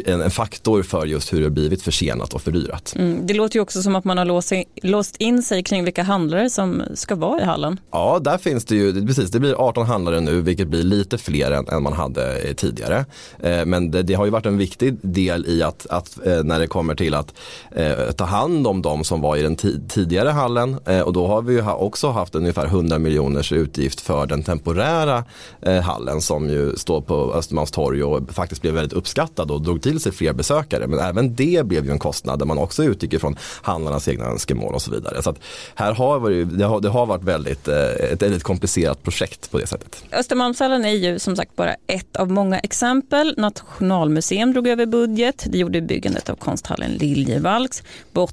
en 0.06 0.30
faktor 0.30 0.82
för 0.82 1.06
just 1.06 1.32
hur 1.32 1.40
det 1.40 1.50
blivit 1.50 1.82
försenat 1.82 2.34
och 2.34 2.42
fördyrat. 2.42 2.94
Mm, 2.96 3.26
det 3.26 3.34
låter 3.34 3.56
ju 3.56 3.62
också 3.62 3.82
som 3.82 3.96
att 3.96 4.04
man 4.04 4.18
har 4.18 4.24
låst, 4.24 4.52
låst 4.82 5.16
in 5.16 5.42
sig 5.42 5.62
kring 5.62 5.84
vilka 5.84 6.02
handlare 6.02 6.50
som 6.50 6.82
ska 6.94 7.14
vara 7.14 7.40
i 7.40 7.44
hallen. 7.44 7.80
Ja, 7.90 8.18
där 8.20 8.38
finns 8.38 8.64
det 8.64 8.76
ju, 8.76 9.06
precis, 9.06 9.30
det 9.30 9.40
blir 9.40 9.54
18 9.54 9.86
handlare 9.86 10.20
nu 10.20 10.40
vilket 10.40 10.68
blir 10.68 10.82
lite 10.82 11.18
fler 11.18 11.50
än, 11.50 11.68
än 11.68 11.82
man 11.82 11.92
hade 11.92 12.38
eh, 12.38 12.54
tidigare. 12.54 13.04
Eh, 13.40 13.64
men 13.64 13.90
det, 13.90 14.02
det, 14.02 14.14
har 14.14 14.24
ju 14.24 14.30
varit 14.30 14.46
en 14.46 14.58
viktig 14.58 14.96
del 15.02 15.46
i 15.46 15.62
att, 15.62 15.86
att 15.90 16.18
när 16.44 16.58
det 16.58 16.66
kommer 16.66 16.94
till 16.94 17.14
att 17.14 17.34
eh, 17.70 18.10
ta 18.16 18.24
hand 18.24 18.43
hand 18.44 18.66
om 18.66 18.82
de 18.82 19.04
som 19.04 19.20
var 19.20 19.36
i 19.36 19.42
den 19.42 19.56
tidigare 19.88 20.28
hallen 20.28 20.76
eh, 20.86 21.00
och 21.00 21.12
då 21.12 21.26
har 21.26 21.42
vi 21.42 21.54
ju 21.54 21.70
också 21.70 22.10
haft 22.10 22.34
ungefär 22.34 22.66
100 22.66 22.98
miljoners 22.98 23.52
utgift 23.52 24.00
för 24.00 24.26
den 24.26 24.42
temporära 24.42 25.24
eh, 25.62 25.80
hallen 25.80 26.20
som 26.20 26.50
ju 26.50 26.76
står 26.76 27.00
på 27.00 27.34
Östermalmstorg 27.34 28.02
och 28.02 28.32
faktiskt 28.32 28.62
blev 28.62 28.74
väldigt 28.74 28.92
uppskattad 28.92 29.50
och 29.50 29.62
drog 29.62 29.82
till 29.82 30.00
sig 30.00 30.12
fler 30.12 30.32
besökare. 30.32 30.86
Men 30.86 30.98
även 30.98 31.34
det 31.34 31.66
blev 31.66 31.84
ju 31.84 31.90
en 31.90 31.98
kostnad 31.98 32.38
där 32.38 32.46
man 32.46 32.58
också 32.58 32.84
utgick 32.84 33.12
ifrån 33.12 33.36
handlarnas 33.62 34.08
egna 34.08 34.24
önskemål 34.24 34.74
och 34.74 34.82
så 34.82 34.90
vidare. 34.90 35.22
Så 35.22 35.30
att 35.30 35.38
här 35.74 35.92
har 35.94 36.20
vi, 36.20 36.44
det, 36.44 36.64
har, 36.64 36.80
det 36.80 36.88
har 36.88 37.06
varit 37.06 37.22
väldigt, 37.22 37.68
eh, 37.68 38.12
ett 38.12 38.22
väldigt 38.22 38.42
komplicerat 38.42 39.02
projekt 39.02 39.50
på 39.50 39.58
det 39.58 39.66
sättet. 39.66 40.04
Östermalmshallen 40.12 40.84
är 40.84 40.90
ju 40.90 41.18
som 41.18 41.36
sagt 41.36 41.56
bara 41.56 41.74
ett 41.86 42.16
av 42.16 42.30
många 42.30 42.58
exempel. 42.58 43.34
Nationalmuseum 43.36 44.52
drog 44.52 44.68
över 44.68 44.86
budget. 44.86 45.44
Det 45.48 45.58
gjorde 45.58 45.80
byggandet 45.80 46.30
av 46.30 46.36
konsthallen 46.36 46.90
Liljevalchs, 46.90 47.82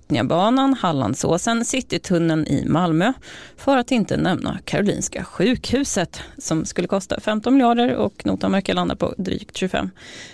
Botniabanan, 0.07 0.73
Hallandsåsen, 0.73 1.65
Citytunneln 1.65 2.47
i 2.47 2.65
Malmö. 2.67 3.13
För 3.57 3.77
att 3.77 3.91
inte 3.91 4.17
nämna 4.17 4.59
Karolinska 4.65 5.23
sjukhuset 5.23 6.21
som 6.37 6.65
skulle 6.65 6.87
kosta 6.87 7.19
15 7.19 7.53
miljarder 7.53 7.95
och 7.95 8.25
notan 8.25 8.51
verkar 8.51 8.73
landa 8.73 8.95
på 8.95 9.13
drygt 9.17 9.57
25. 9.57 9.89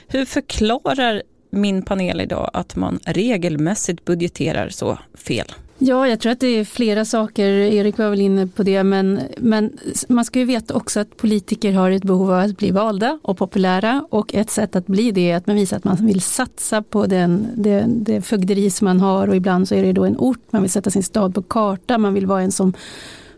Hur 0.08 0.26
förklarar 0.26 1.24
min 1.50 1.82
panel 1.82 2.22
idag 2.22 2.50
att 2.54 2.76
man 2.76 3.00
regelmässigt 3.06 4.06
budgeterar 4.06 4.70
så 4.70 5.00
fel? 5.14 5.52
Ja, 5.80 6.08
jag 6.08 6.20
tror 6.20 6.32
att 6.32 6.40
det 6.40 6.48
är 6.48 6.66
flera 6.66 7.06
saker. 7.06 7.50
Erik 7.50 7.98
var 7.98 8.10
väl 8.10 8.22
inne 8.22 8.48
på 8.48 8.64
det, 8.64 8.84
men, 8.84 9.20
men 9.38 9.78
man 10.08 10.26
ska 10.26 10.40
ju 10.40 10.46
veta 10.46 10.74
också 10.74 11.00
att 11.00 11.18
politiker 11.18 11.74
har 11.74 11.92
ett 11.92 12.04
behov 12.04 12.32
av 12.32 12.40
att 12.40 12.58
bli 12.58 12.72
valda 12.72 13.20
och 13.22 13.38
populära 13.38 14.06
och 14.10 14.36
ett 14.36 14.50
sätt 14.50 14.76
att 14.76 14.88
bli 14.88 15.12
det 15.12 15.32
är 15.32 15.38
att 15.38 15.48
man 15.48 15.56
visar 15.56 15.78
att 15.78 15.84
man 15.84 16.06
vill 16.06 16.22
satsa 16.22 16.82
på 16.82 17.06
den, 17.06 17.48
det, 17.56 17.86
det 17.88 18.22
fögderi 18.22 18.70
som 18.70 18.86
man 18.86 19.00
har 19.00 19.28
och 19.28 19.36
ibland 19.36 19.68
så 19.68 19.76
är 19.76 19.84
det 19.84 19.94
då 19.94 20.06
en 20.06 20.18
ort, 20.18 20.40
man 20.50 20.62
vill 20.62 20.72
sätta 20.72 20.90
sin 20.90 21.04
stad 21.04 21.36
på 21.36 21.42
karta, 21.42 21.98
man 21.98 22.14
vill 22.14 22.26
vara 22.26 22.42
en 22.42 22.52
som 22.52 22.74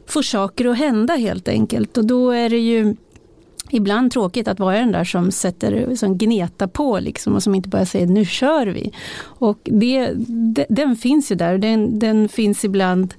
får 0.06 0.22
saker 0.22 0.66
att 0.66 0.78
hända 0.78 1.16
helt 1.16 1.48
enkelt. 1.48 1.98
Och 1.98 2.06
då 2.06 2.32
är 2.32 2.50
det 2.50 2.60
ju 2.60 2.96
ibland 3.70 4.12
tråkigt 4.12 4.48
att 4.48 4.60
vara 4.60 4.80
den 4.80 4.92
där 4.92 5.04
som 5.04 5.32
sätter, 5.32 5.96
som 5.96 6.18
gnetar 6.18 6.68
på 6.68 7.00
liksom 7.00 7.36
och 7.36 7.44
som 7.44 7.56
inte 7.56 7.70
bara 7.70 7.86
säger 7.86 8.08
nu 8.08 8.26
kör 8.26 8.68
vi. 8.68 8.94
Och 9.22 9.60
det, 9.64 10.14
den 10.70 10.96
finns 10.96 11.32
ju 11.32 11.36
där 11.36 11.54
och 11.54 11.60
den, 11.60 12.00
den 12.00 12.30
finns 12.30 12.66
ibland 12.66 13.14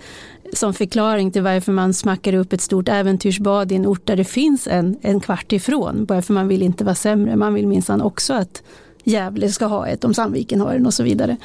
som 0.53 0.75
förklaring 0.75 1.31
till 1.31 1.43
varför 1.43 1.73
man 1.73 1.95
smackar 1.95 2.35
upp 2.35 2.53
ett 2.53 2.61
stort 2.61 2.89
äventyrsbad 2.89 3.73
i 3.73 3.75
en 3.75 3.87
ort 3.87 4.07
där 4.07 4.17
det 4.17 4.25
finns 4.25 4.67
en, 4.67 4.99
en 5.03 5.21
kvart 5.21 5.53
ifrån. 5.53 6.05
Bara 6.05 6.23
för 6.23 6.33
man 6.33 6.49
vill 6.49 6.63
inte 6.63 6.85
vara 6.85 6.95
sämre. 6.95 7.37
Man 7.37 7.55
vill 7.55 7.67
minsann 7.67 8.03
också 8.03 8.35
att 8.35 8.63
Gävle 9.05 9.49
ska 9.49 9.67
ha 9.67 9.87
ett 9.87 10.05
om 10.05 10.15
Sandviken 10.15 10.61
har 10.61 10.75
en 10.75 10.87
och 10.87 10.95
så 10.95 11.03
vidare. 11.03 11.37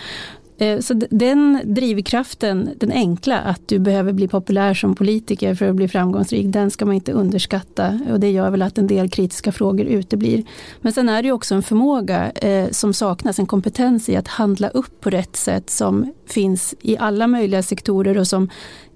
Eh, 0.58 0.80
så 0.80 0.94
den 1.10 1.62
drivkraften, 1.64 2.70
den 2.78 2.92
enkla, 2.92 3.40
att 3.40 3.68
du 3.68 3.80
behöver 3.80 4.14
bli 4.14 4.28
populär 4.28 4.74
som 4.74 4.96
politiker 4.96 5.56
för 5.56 5.70
att 5.70 5.76
bli 5.76 5.88
framgångsrik, 5.88 6.46
den 6.48 6.72
ska 6.72 6.86
man 6.86 6.96
inte 6.96 7.12
underskatta. 7.12 8.00
Och 8.12 8.20
det 8.20 8.32
gör 8.32 8.50
väl 8.50 8.62
att 8.62 8.78
en 8.78 8.88
del 8.88 9.10
kritiska 9.10 9.52
frågor 9.52 9.86
uteblir. 9.86 10.44
Men 10.82 10.94
sen 10.94 11.10
är 11.10 11.24
det 11.24 11.32
också 11.32 11.56
en 11.56 11.64
förmåga 11.64 12.32
eh, 12.32 12.70
som 12.72 12.94
saknas, 12.94 13.40
en 13.40 13.46
kompetens 13.46 14.10
i 14.10 14.16
att 14.16 14.28
handla 14.28 14.70
upp 14.70 15.02
på 15.02 15.10
rätt 15.10 15.36
sätt 15.36 15.70
som 15.70 16.14
finns 16.26 16.76
i 16.82 16.98
alla 16.98 17.28
möjliga 17.28 17.64
sektorer 17.64 18.18
och 18.18 18.28
som 18.28 18.50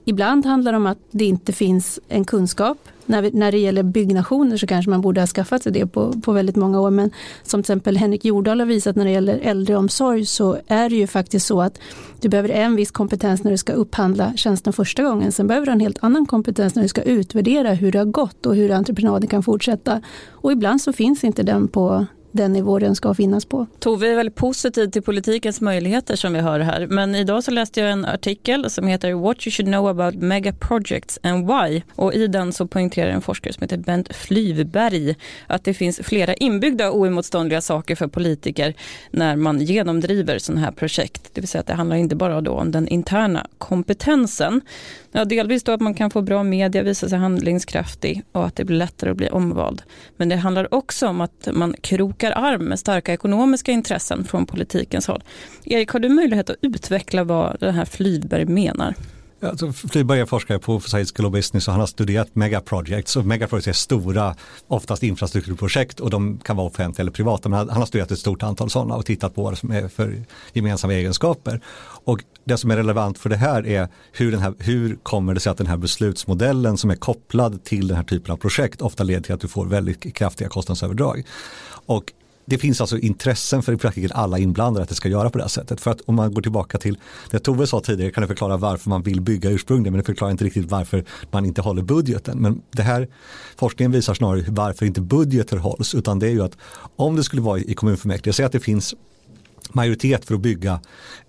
ibland 0.05 0.45
handlar 0.45 0.71
det 0.71 0.77
om 0.77 0.85
att 0.85 0.97
det 1.11 1.25
inte 1.25 1.53
finns 1.53 1.99
en 2.07 2.25
kunskap 2.25 2.77
när, 3.09 3.21
vi, 3.21 3.31
när 3.31 3.51
det 3.51 3.57
gäller 3.57 3.83
byggnationer 3.83 4.57
så 4.57 4.67
kanske 4.67 4.89
man 4.89 5.01
borde 5.01 5.21
ha 5.21 5.27
skaffat 5.27 5.63
sig 5.63 5.71
det 5.71 5.87
på, 5.87 6.13
på 6.21 6.31
väldigt 6.31 6.55
många 6.55 6.81
år. 6.81 6.89
Men 6.89 7.11
som 7.43 7.63
till 7.63 7.71
exempel 7.71 7.97
Henrik 7.97 8.25
Jordahl 8.25 8.59
har 8.59 8.67
visat 8.67 8.95
när 8.95 9.05
det 9.05 9.11
gäller 9.11 9.37
äldreomsorg 9.37 10.25
så 10.25 10.57
är 10.67 10.89
det 10.89 10.95
ju 10.95 11.07
faktiskt 11.07 11.45
så 11.45 11.61
att 11.61 11.79
du 12.21 12.29
behöver 12.29 12.49
en 12.49 12.75
viss 12.75 12.91
kompetens 12.91 13.43
när 13.43 13.51
du 13.51 13.57
ska 13.57 13.73
upphandla 13.73 14.33
tjänsten 14.35 14.73
första 14.73 15.03
gången. 15.03 15.31
Sen 15.31 15.47
behöver 15.47 15.65
du 15.65 15.71
en 15.71 15.79
helt 15.79 16.03
annan 16.03 16.25
kompetens 16.25 16.75
när 16.75 16.83
du 16.83 16.89
ska 16.89 17.01
utvärdera 17.01 17.73
hur 17.73 17.91
det 17.91 17.97
har 17.97 18.05
gått 18.05 18.45
och 18.45 18.55
hur 18.55 18.71
entreprenaden 18.71 19.27
kan 19.27 19.43
fortsätta. 19.43 20.01
Och 20.29 20.51
ibland 20.51 20.81
så 20.81 20.93
finns 20.93 21.23
inte 21.23 21.43
den 21.43 21.67
på 21.67 22.05
den 22.31 22.53
nivå 22.53 22.79
den 22.79 22.95
ska 22.95 23.13
finnas 23.13 23.45
på. 23.45 23.67
Tove 23.79 24.07
är 24.07 24.15
väldigt 24.15 24.35
positiv 24.35 24.87
till 24.87 25.01
politikens 25.01 25.61
möjligheter 25.61 26.15
som 26.15 26.33
vi 26.33 26.39
hör 26.39 26.59
här. 26.59 26.87
Men 26.87 27.15
idag 27.15 27.43
så 27.43 27.51
läste 27.51 27.79
jag 27.79 27.91
en 27.91 28.05
artikel 28.05 28.69
som 28.69 28.87
heter 28.87 29.13
What 29.13 29.47
you 29.47 29.51
should 29.51 29.67
know 29.67 29.87
about 29.87 30.15
mega 30.15 30.53
projects 30.53 31.19
and 31.23 31.47
why. 31.47 31.81
Och 31.95 32.13
i 32.13 32.27
den 32.27 32.53
så 32.53 32.67
poängterar 32.67 33.11
en 33.11 33.21
forskare 33.21 33.53
som 33.53 33.61
heter 33.61 33.77
Bent 33.77 34.15
Flyvberg 34.15 35.15
att 35.47 35.63
det 35.63 35.73
finns 35.73 35.99
flera 36.03 36.33
inbyggda 36.33 36.91
oemotståndliga 36.91 37.61
saker 37.61 37.95
för 37.95 38.07
politiker 38.07 38.73
när 39.11 39.35
man 39.35 39.59
genomdriver 39.59 40.39
sådana 40.39 40.61
här 40.61 40.71
projekt. 40.71 41.29
Det 41.33 41.41
vill 41.41 41.47
säga 41.47 41.59
att 41.59 41.67
det 41.67 41.73
handlar 41.73 41.95
inte 41.95 42.15
bara 42.15 42.41
då 42.41 42.51
om 42.51 42.71
den 42.71 42.87
interna 42.87 43.47
kompetensen. 43.57 44.61
Ja, 45.11 45.25
delvis 45.25 45.63
då 45.63 45.71
att 45.71 45.81
man 45.81 45.93
kan 45.93 46.11
få 46.11 46.21
bra 46.21 46.43
media, 46.43 46.83
visa 46.83 47.09
sig 47.09 47.19
handlingskraftig 47.19 48.23
och 48.31 48.45
att 48.45 48.55
det 48.55 48.65
blir 48.65 48.77
lättare 48.77 49.11
att 49.11 49.17
bli 49.17 49.29
omvald. 49.29 49.81
Men 50.17 50.29
det 50.29 50.35
handlar 50.35 50.73
också 50.73 51.07
om 51.07 51.21
att 51.21 51.47
man 51.51 51.75
krokar 51.81 52.18
arm 52.27 52.63
med 52.63 52.79
starka 52.79 53.13
ekonomiska 53.13 53.71
intressen 53.71 54.23
från 54.23 54.45
politikens 54.45 55.07
håll. 55.07 55.23
Erik, 55.63 55.89
har 55.89 55.99
du 55.99 56.09
möjlighet 56.09 56.49
att 56.49 56.55
utveckla 56.61 57.23
vad 57.23 57.59
den 57.59 57.73
här 57.73 57.85
Flyberg 57.85 58.45
menar? 58.45 58.95
Alltså, 59.41 59.71
Flyberg 59.71 60.19
är 60.19 60.25
forskare 60.25 60.59
på 60.59 60.79
Society 60.79 61.13
School 61.15 61.25
of 61.25 61.33
Business 61.33 61.67
och 61.67 61.71
han 61.71 61.79
har 61.79 61.87
studerat 61.87 62.35
megaprojects. 62.35 63.15
Och 63.15 63.25
megaprojects 63.25 63.67
är 63.67 63.73
stora, 63.73 64.35
oftast 64.67 65.03
infrastrukturprojekt 65.03 65.99
och 65.99 66.09
de 66.09 66.37
kan 66.37 66.57
vara 66.57 66.67
offentliga 66.67 67.03
eller 67.03 67.11
privata. 67.11 67.49
Men 67.49 67.59
han 67.69 67.77
har 67.77 67.85
studerat 67.85 68.11
ett 68.11 68.19
stort 68.19 68.43
antal 68.43 68.69
sådana 68.69 68.95
och 68.95 69.05
tittat 69.05 69.35
på 69.35 69.43
vad 69.43 69.57
som 69.57 69.71
är 69.71 69.87
för 69.87 70.23
gemensamma 70.53 70.93
egenskaper. 70.93 71.61
Och 72.03 72.23
det 72.49 72.57
som 72.57 72.71
är 72.71 72.75
relevant 72.75 73.17
för 73.17 73.29
det 73.29 73.37
här 73.37 73.67
är 73.67 73.87
hur, 74.11 74.31
den 74.31 74.41
här, 74.41 74.53
hur 74.59 74.95
kommer 74.95 75.33
det 75.33 75.39
sig 75.39 75.51
att 75.51 75.57
den 75.57 75.67
här 75.67 75.77
beslutsmodellen 75.77 76.77
som 76.77 76.89
är 76.89 76.95
kopplad 76.95 77.63
till 77.63 77.87
den 77.87 77.97
här 77.97 78.03
typen 78.03 78.31
av 78.31 78.37
projekt 78.37 78.81
ofta 78.81 79.03
leder 79.03 79.21
till 79.21 79.33
att 79.33 79.41
du 79.41 79.47
får 79.47 79.65
väldigt 79.65 80.15
kraftiga 80.15 80.49
kostnadsöverdrag. 80.49 81.23
Och 81.85 82.13
det 82.49 82.57
finns 82.57 82.81
alltså 82.81 82.97
intressen 82.97 83.63
för 83.63 83.73
i 83.73 83.77
praktiken 83.77 84.11
alla 84.13 84.37
inblandade 84.39 84.83
att 84.83 84.89
det 84.89 84.95
ska 84.95 85.09
göra 85.09 85.29
på 85.29 85.37
det 85.37 85.43
här 85.43 85.49
sättet. 85.49 85.81
För 85.81 85.91
att 85.91 86.01
om 86.01 86.15
man 86.15 86.33
går 86.33 86.41
tillbaka 86.41 86.77
till 86.77 86.97
det 87.31 87.39
Tove 87.39 87.67
sa 87.67 87.79
tidigare 87.79 88.11
kan 88.11 88.21
det 88.21 88.27
förklara 88.27 88.57
varför 88.57 88.89
man 88.89 89.03
vill 89.03 89.21
bygga 89.21 89.49
ursprungligen 89.49 89.93
men 89.93 89.97
det 89.97 90.05
förklarar 90.05 90.31
inte 90.31 90.45
riktigt 90.45 90.71
varför 90.71 91.03
man 91.31 91.45
inte 91.45 91.61
håller 91.61 91.81
budgeten. 91.81 92.37
Men 92.37 92.61
det 92.71 92.83
här 92.83 93.07
forskningen 93.55 93.91
visar 93.91 94.13
snarare 94.13 94.43
varför 94.47 94.85
inte 94.85 95.01
budgeter 95.01 95.57
hålls 95.57 95.95
utan 95.95 96.19
det 96.19 96.27
är 96.27 96.31
ju 96.31 96.43
att 96.43 96.57
om 96.95 97.15
det 97.15 97.23
skulle 97.23 97.41
vara 97.41 97.59
i 97.59 97.73
kommunfullmäktige, 97.73 98.33
säg 98.33 98.45
att 98.45 98.51
det 98.51 98.59
finns 98.59 98.95
majoritet 99.73 100.25
för 100.25 100.35
att 100.35 100.41
bygga 100.41 100.79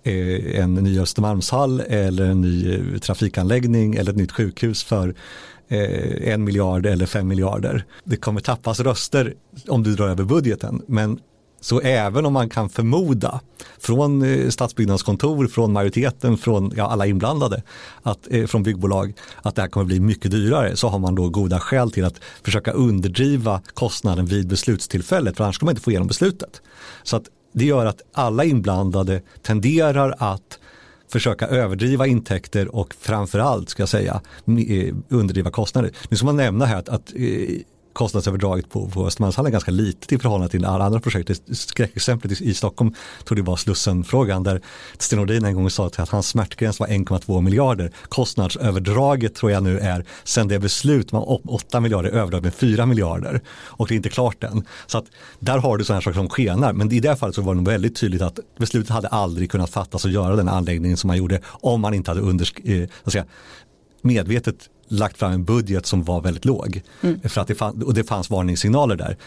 eh, 0.03 0.61
en 0.61 0.73
ny 0.73 0.99
Östermalmshall 0.99 1.79
eller 1.79 2.25
en 2.25 2.41
ny 2.41 2.75
eh, 2.75 2.99
trafikanläggning 2.99 3.95
eller 3.95 4.11
ett 4.11 4.17
nytt 4.17 4.31
sjukhus 4.31 4.83
för 4.83 5.15
eh, 5.67 6.33
en 6.33 6.43
miljard 6.43 6.85
eller 6.85 7.05
fem 7.05 7.27
miljarder. 7.27 7.85
Det 8.03 8.17
kommer 8.17 8.41
tappas 8.41 8.79
röster 8.79 9.33
om 9.67 9.83
du 9.83 9.95
drar 9.95 10.07
över 10.07 10.23
budgeten 10.23 10.81
men 10.87 11.19
så 11.61 11.81
även 11.81 12.25
om 12.25 12.33
man 12.33 12.49
kan 12.49 12.69
förmoda 12.69 13.41
från 13.79 14.21
eh, 14.21 14.49
stadsbyggnadskontor, 14.49 15.47
från 15.47 15.73
majoriteten, 15.73 16.37
från 16.37 16.71
ja, 16.75 16.87
alla 16.87 17.05
inblandade, 17.05 17.63
att, 18.01 18.27
eh, 18.31 18.45
från 18.45 18.63
byggbolag, 18.63 19.13
att 19.41 19.55
det 19.55 19.61
här 19.61 19.69
kommer 19.69 19.85
bli 19.85 19.99
mycket 19.99 20.31
dyrare 20.31 20.75
så 20.75 20.87
har 20.87 20.99
man 20.99 21.15
då 21.15 21.29
goda 21.29 21.59
skäl 21.59 21.91
till 21.91 22.05
att 22.05 22.19
försöka 22.43 22.71
underdriva 22.71 23.61
kostnaden 23.73 24.25
vid 24.25 24.47
beslutstillfället 24.47 25.37
för 25.37 25.43
annars 25.43 25.57
kommer 25.57 25.69
man 25.69 25.75
inte 25.75 25.83
få 25.83 25.91
igenom 25.91 26.07
beslutet. 26.07 26.61
Så 27.03 27.15
att 27.15 27.23
det 27.51 27.65
gör 27.65 27.85
att 27.85 28.01
alla 28.13 28.43
inblandade 28.43 29.21
tenderar 29.41 30.15
att 30.17 30.59
försöka 31.11 31.47
överdriva 31.47 32.07
intäkter 32.07 32.75
och 32.75 32.93
framförallt 32.93 33.69
ska 33.69 33.81
jag 33.81 33.89
säga 33.89 34.21
eh, 34.67 34.95
underdriva 35.09 35.51
kostnader. 35.51 35.91
Nu 36.09 36.17
ska 36.17 36.25
man 36.25 36.37
nämna 36.37 36.65
här 36.65 36.77
att, 36.77 36.89
att 36.89 37.13
eh, 37.15 37.59
kostnadsöverdraget 37.93 38.69
på, 38.69 38.89
på 38.89 39.07
Östermalmshallen 39.07 39.49
är 39.49 39.51
ganska 39.51 39.71
litet 39.71 40.11
i 40.11 40.19
förhållande 40.19 40.51
till 40.51 40.65
alla 40.65 40.83
andra 40.85 40.99
projekt. 40.99 41.41
Skräckexemplet 41.57 42.41
i, 42.41 42.49
i 42.49 42.53
Stockholm 42.53 42.93
tror 43.23 43.35
det 43.35 43.41
var 43.41 43.55
Slussenfrågan 43.55 44.43
där 44.43 44.61
Sten 44.97 45.19
Nordin 45.19 45.45
en 45.45 45.55
gång 45.55 45.69
sa 45.69 45.87
att 45.87 46.09
hans 46.09 46.27
smärtgräns 46.27 46.79
var 46.79 46.87
1,2 46.87 47.41
miljarder. 47.41 47.91
Kostnadsöverdraget 48.09 49.35
tror 49.35 49.51
jag 49.51 49.63
nu 49.63 49.79
är 49.79 50.05
sen 50.23 50.47
det 50.47 50.59
beslut 50.59 51.11
man 51.11 51.23
8 51.23 51.79
miljarder 51.79 52.09
överdrag 52.09 52.43
med 52.43 52.53
4 52.53 52.85
miljarder 52.85 53.41
och 53.49 53.87
det 53.87 53.93
är 53.93 53.95
inte 53.95 54.09
klart 54.09 54.43
än. 54.43 54.65
Så 54.87 54.97
att 54.97 55.05
där 55.39 55.57
har 55.57 55.77
du 55.77 55.83
sådana 55.83 55.97
här 55.97 56.01
saker 56.01 56.15
som 56.15 56.29
skenar 56.29 56.73
men 56.73 56.91
i 56.91 56.99
det 56.99 57.15
fallet 57.15 57.35
så 57.35 57.41
var 57.41 57.55
det 57.55 57.61
väldigt 57.61 57.95
tydligt 57.95 58.21
att 58.21 58.39
beslutet 58.57 58.89
hade 58.89 59.07
aldrig 59.07 59.51
kunnat 59.51 59.69
fattas 59.69 60.05
och 60.05 60.11
göra 60.11 60.35
den 60.35 60.49
anläggningen 60.49 60.97
som 60.97 61.07
man 61.07 61.17
gjorde 61.17 61.41
om 61.45 61.81
man 61.81 61.93
inte 61.93 62.11
hade 62.11 62.21
under, 62.21 62.47
eh, 62.63 62.89
säga, 63.05 63.25
medvetet 64.01 64.69
lagt 64.91 65.17
fram 65.17 65.31
en 65.31 65.43
budget 65.43 65.85
som 65.85 66.03
var 66.03 66.21
väldigt 66.21 66.45
låg. 66.45 66.81
Mm. 67.01 67.21
För 67.21 67.41
att 67.41 67.47
det, 67.47 67.55
fann, 67.55 67.83
och 67.83 67.93
det 67.93 68.03
fanns 68.03 68.29
varningssignaler 68.29 68.95
där. 68.95 69.17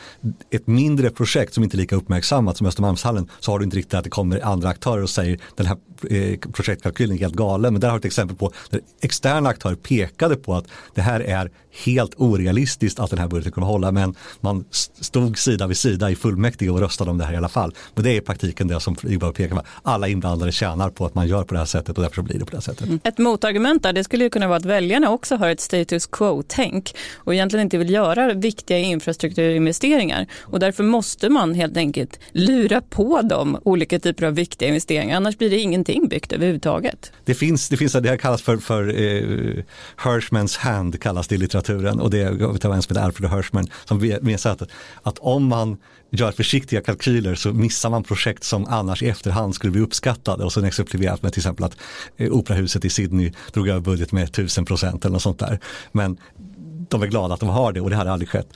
Ett 0.50 0.66
mindre 0.66 1.11
projekt 1.11 1.54
som 1.54 1.64
inte 1.64 1.76
är 1.76 1.78
lika 1.78 1.97
uppmärksammat 1.97 2.56
som 2.56 2.66
Östermalmshallen 2.66 3.30
så 3.40 3.52
har 3.52 3.59
du 3.59 3.64
inte 3.64 3.76
riktigt 3.76 3.94
att 3.94 4.04
det 4.04 4.11
kommer 4.11 4.40
andra 4.40 4.68
aktörer 4.68 5.02
och 5.02 5.11
säger 5.11 5.38
den 5.56 5.66
här 5.66 5.76
eh, 6.11 6.38
projektkalkylen 6.38 7.16
är 7.16 7.21
helt 7.21 7.35
galen. 7.35 7.75
Men 7.75 7.80
där 7.80 7.88
har 7.88 7.94
du 7.94 7.99
ett 7.99 8.04
exempel 8.04 8.37
på 8.37 8.52
där 8.71 8.80
externa 9.00 9.49
aktörer 9.49 9.75
pekade 9.75 10.37
på 10.37 10.54
att 10.54 10.64
det 10.94 11.02
här 11.02 11.21
är 11.21 11.50
helt 11.85 12.14
orealistiskt 12.16 13.00
att 13.00 13.11
den 13.11 13.18
här 13.18 13.28
budgeten 13.28 13.52
kommer 13.52 13.66
hålla. 13.66 13.92
Men 13.92 14.14
man 14.40 14.64
stod 15.00 15.38
sida 15.38 15.66
vid 15.66 15.76
sida 15.76 16.11
i 16.11 16.16
fullmäktige 16.16 16.71
och 16.71 16.80
röstade 16.80 17.11
om 17.11 17.18
det 17.18 17.25
här 17.25 17.33
i 17.33 17.37
alla 17.37 17.49
fall. 17.49 17.75
Men 17.94 18.04
det 18.04 18.11
är 18.11 18.16
i 18.16 18.21
praktiken 18.21 18.68
det 18.68 18.80
som 18.80 18.97
Ivar 19.02 19.33
pekar 19.33 19.56
på. 19.56 19.62
Alla 19.83 20.09
inblandade 20.09 20.52
tjänar 20.52 20.90
på 20.90 21.06
att 21.06 21.14
man 21.14 21.28
gör 21.28 21.44
på 21.44 21.54
det 21.54 21.59
här 21.59 21.66
sättet 21.66 21.97
och 21.97 22.02
därför 22.02 22.23
blir 22.23 22.38
det 22.38 22.44
på 22.44 22.50
det 22.50 22.56
här 22.56 22.62
sättet. 22.62 22.87
Mm. 22.87 23.00
Ett 23.04 23.18
motargument 23.18 23.83
där 23.83 23.92
det 23.92 24.04
skulle 24.04 24.25
ju 24.25 24.30
kunna 24.30 24.49
vara 24.49 24.56
att 24.56 24.64
väljarna 24.64 25.11
också 25.11 25.37
har 25.37 25.49
ett 25.54 25.61
status 25.61 26.06
quo-tänk 26.06 26.96
och 27.16 27.34
egentligen 27.34 27.64
inte 27.64 27.78
vill 27.78 27.90
göra 27.90 28.34
viktiga 28.34 28.78
infrastrukturinvesteringar. 28.78 30.26
Och 30.42 30.61
därför 30.61 30.84
måste 30.84 31.28
man 31.28 31.54
helt 31.54 31.76
enkelt 31.76 32.20
lura 32.32 32.80
på 32.80 33.23
dem 33.23 33.58
olika 33.64 33.99
typer 33.99 34.26
av 34.26 34.34
viktiga 34.34 34.68
investeringar. 34.68 35.16
Annars 35.16 35.38
blir 35.38 35.50
det 35.50 35.58
ingenting 35.58 36.08
byggt 36.08 36.32
överhuvudtaget. 36.32 37.12
Det 37.25 37.34
finns, 37.34 37.68
det 37.68 37.76
finns 37.76 37.92
det 37.92 38.08
här 38.08 38.16
kallas 38.16 38.42
för, 38.42 38.56
för 38.56 38.88
eh, 38.88 39.64
Hirschmans 40.04 40.56
hand 40.56 41.00
kallas 41.00 41.28
det 41.28 41.34
i 41.34 41.38
litteraturen 41.38 42.00
och 42.00 42.11
det 42.11 42.18
är 42.18 42.73
en 42.75 42.82
som 42.82 42.96
heter 42.96 43.00
Alfred 43.00 43.30
Hirschman 43.30 43.66
som 43.84 43.99
visar 44.23 44.50
att, 44.50 44.62
att 45.02 45.18
om 45.18 45.46
man 45.46 45.76
gör 46.14 46.33
försiktiga 46.33 46.80
kalkyler 46.80 47.35
så 47.35 47.52
missar 47.52 47.90
man 47.90 48.02
projekt 48.02 48.44
som 48.44 48.66
annars 48.66 49.02
i 49.02 49.09
efterhand 49.09 49.54
skulle 49.54 49.71
bli 49.71 49.80
uppskattade 49.80 50.44
och 50.44 50.52
sen 50.52 50.64
exemplifierat 50.64 51.23
med 51.23 51.33
till 51.33 51.40
exempel 51.40 51.64
att 51.64 51.76
eh, 52.16 52.33
operahuset 52.33 52.85
i 52.85 52.90
Sydney 52.90 53.33
drog 53.52 53.68
över 53.68 53.80
budget 53.80 54.12
med 54.12 54.25
1000 54.25 54.64
procent 54.64 55.04
eller 55.04 55.12
något 55.12 55.23
sånt 55.23 55.38
där. 55.38 55.61
Men 55.92 56.16
de 56.88 57.02
är 57.02 57.06
glada 57.06 57.35
att 57.35 57.40
de 57.40 57.49
har 57.49 57.73
det 57.73 57.80
och 57.80 57.90
det 57.90 57.97
har 57.97 58.06
aldrig 58.06 58.28
skett. 58.28 58.49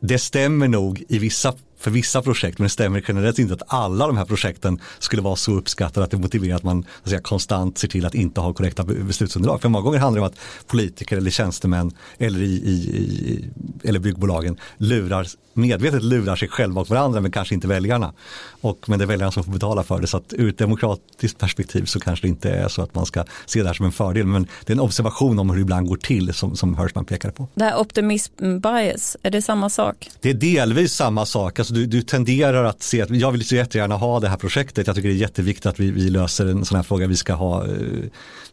Det 0.00 0.18
stämmer 0.18 0.68
nog 0.68 1.04
i 1.08 1.18
vissa 1.18 1.54
för 1.84 1.90
vissa 1.90 2.22
projekt 2.22 2.58
men 2.58 2.64
det 2.64 2.70
stämmer 2.70 3.04
generellt 3.08 3.38
inte 3.38 3.54
att 3.54 3.62
alla 3.66 4.06
de 4.06 4.16
här 4.16 4.24
projekten 4.24 4.80
skulle 4.98 5.22
vara 5.22 5.36
så 5.36 5.52
uppskattade 5.52 6.04
att 6.04 6.10
det 6.10 6.16
motiverar 6.16 6.56
att 6.56 6.62
man 6.62 6.84
att 7.02 7.08
säga, 7.08 7.20
konstant 7.20 7.78
ser 7.78 7.88
till 7.88 8.06
att 8.06 8.14
inte 8.14 8.40
ha 8.40 8.52
korrekta 8.52 8.84
beslutsunderlag. 8.84 9.62
För 9.62 9.68
många 9.68 9.84
gånger 9.84 9.98
handlar 9.98 10.20
det 10.20 10.26
om 10.26 10.32
att 10.32 10.66
politiker 10.66 11.16
eller 11.16 11.30
tjänstemän 11.30 11.92
eller, 12.18 12.42
i, 12.42 12.52
i, 12.52 12.72
i, 12.72 13.50
eller 13.88 13.98
byggbolagen 13.98 14.58
lurar, 14.76 15.26
medvetet 15.54 16.02
lurar 16.02 16.36
sig 16.36 16.48
själva 16.48 16.80
och 16.80 16.90
varandra 16.90 17.20
men 17.20 17.30
kanske 17.30 17.54
inte 17.54 17.68
väljarna. 17.68 18.12
Och, 18.60 18.88
men 18.88 18.98
det 18.98 19.04
är 19.04 19.06
väljarna 19.06 19.32
som 19.32 19.44
får 19.44 19.52
betala 19.52 19.82
för 19.82 20.00
det 20.00 20.06
så 20.06 20.16
att 20.16 20.32
ur 20.32 20.48
ett 20.48 20.58
demokratiskt 20.58 21.38
perspektiv 21.38 21.84
så 21.84 22.00
kanske 22.00 22.26
det 22.26 22.28
inte 22.28 22.50
är 22.50 22.68
så 22.68 22.82
att 22.82 22.94
man 22.94 23.06
ska 23.06 23.24
se 23.46 23.62
det 23.62 23.66
här 23.66 23.74
som 23.74 23.86
en 23.86 23.92
fördel 23.92 24.26
men 24.26 24.46
det 24.64 24.72
är 24.72 24.74
en 24.74 24.80
observation 24.80 25.38
om 25.38 25.50
hur 25.50 25.56
det 25.56 25.62
ibland 25.62 25.88
går 25.88 25.96
till 25.96 26.34
som, 26.34 26.56
som 26.56 26.74
Hörsman 26.74 27.04
pekar 27.04 27.30
på. 27.30 27.48
Det 27.54 27.64
här 27.64 27.78
optimism 27.78 28.32
bias, 28.60 29.16
är 29.22 29.30
det 29.30 29.42
samma 29.42 29.70
sak? 29.70 30.10
Det 30.20 30.30
är 30.30 30.34
delvis 30.34 30.92
samma 30.92 31.26
sak, 31.26 31.58
alltså 31.58 31.73
du, 31.74 31.86
du 31.86 32.02
tenderar 32.02 32.64
att 32.64 32.82
se 32.82 33.02
att 33.02 33.10
jag 33.10 33.32
vill 33.32 33.44
så 33.44 33.54
jättegärna 33.54 33.96
ha 33.96 34.20
det 34.20 34.28
här 34.28 34.36
projektet, 34.36 34.86
jag 34.86 34.96
tycker 34.96 35.08
det 35.08 35.14
är 35.14 35.16
jätteviktigt 35.16 35.66
att 35.66 35.80
vi, 35.80 35.90
vi 35.90 36.10
löser 36.10 36.46
en 36.46 36.64
sån 36.64 36.76
här 36.76 36.82
fråga, 36.82 37.06
vi 37.06 37.16
ska 37.16 37.34
ha 37.34 37.64
eh, 37.64 37.70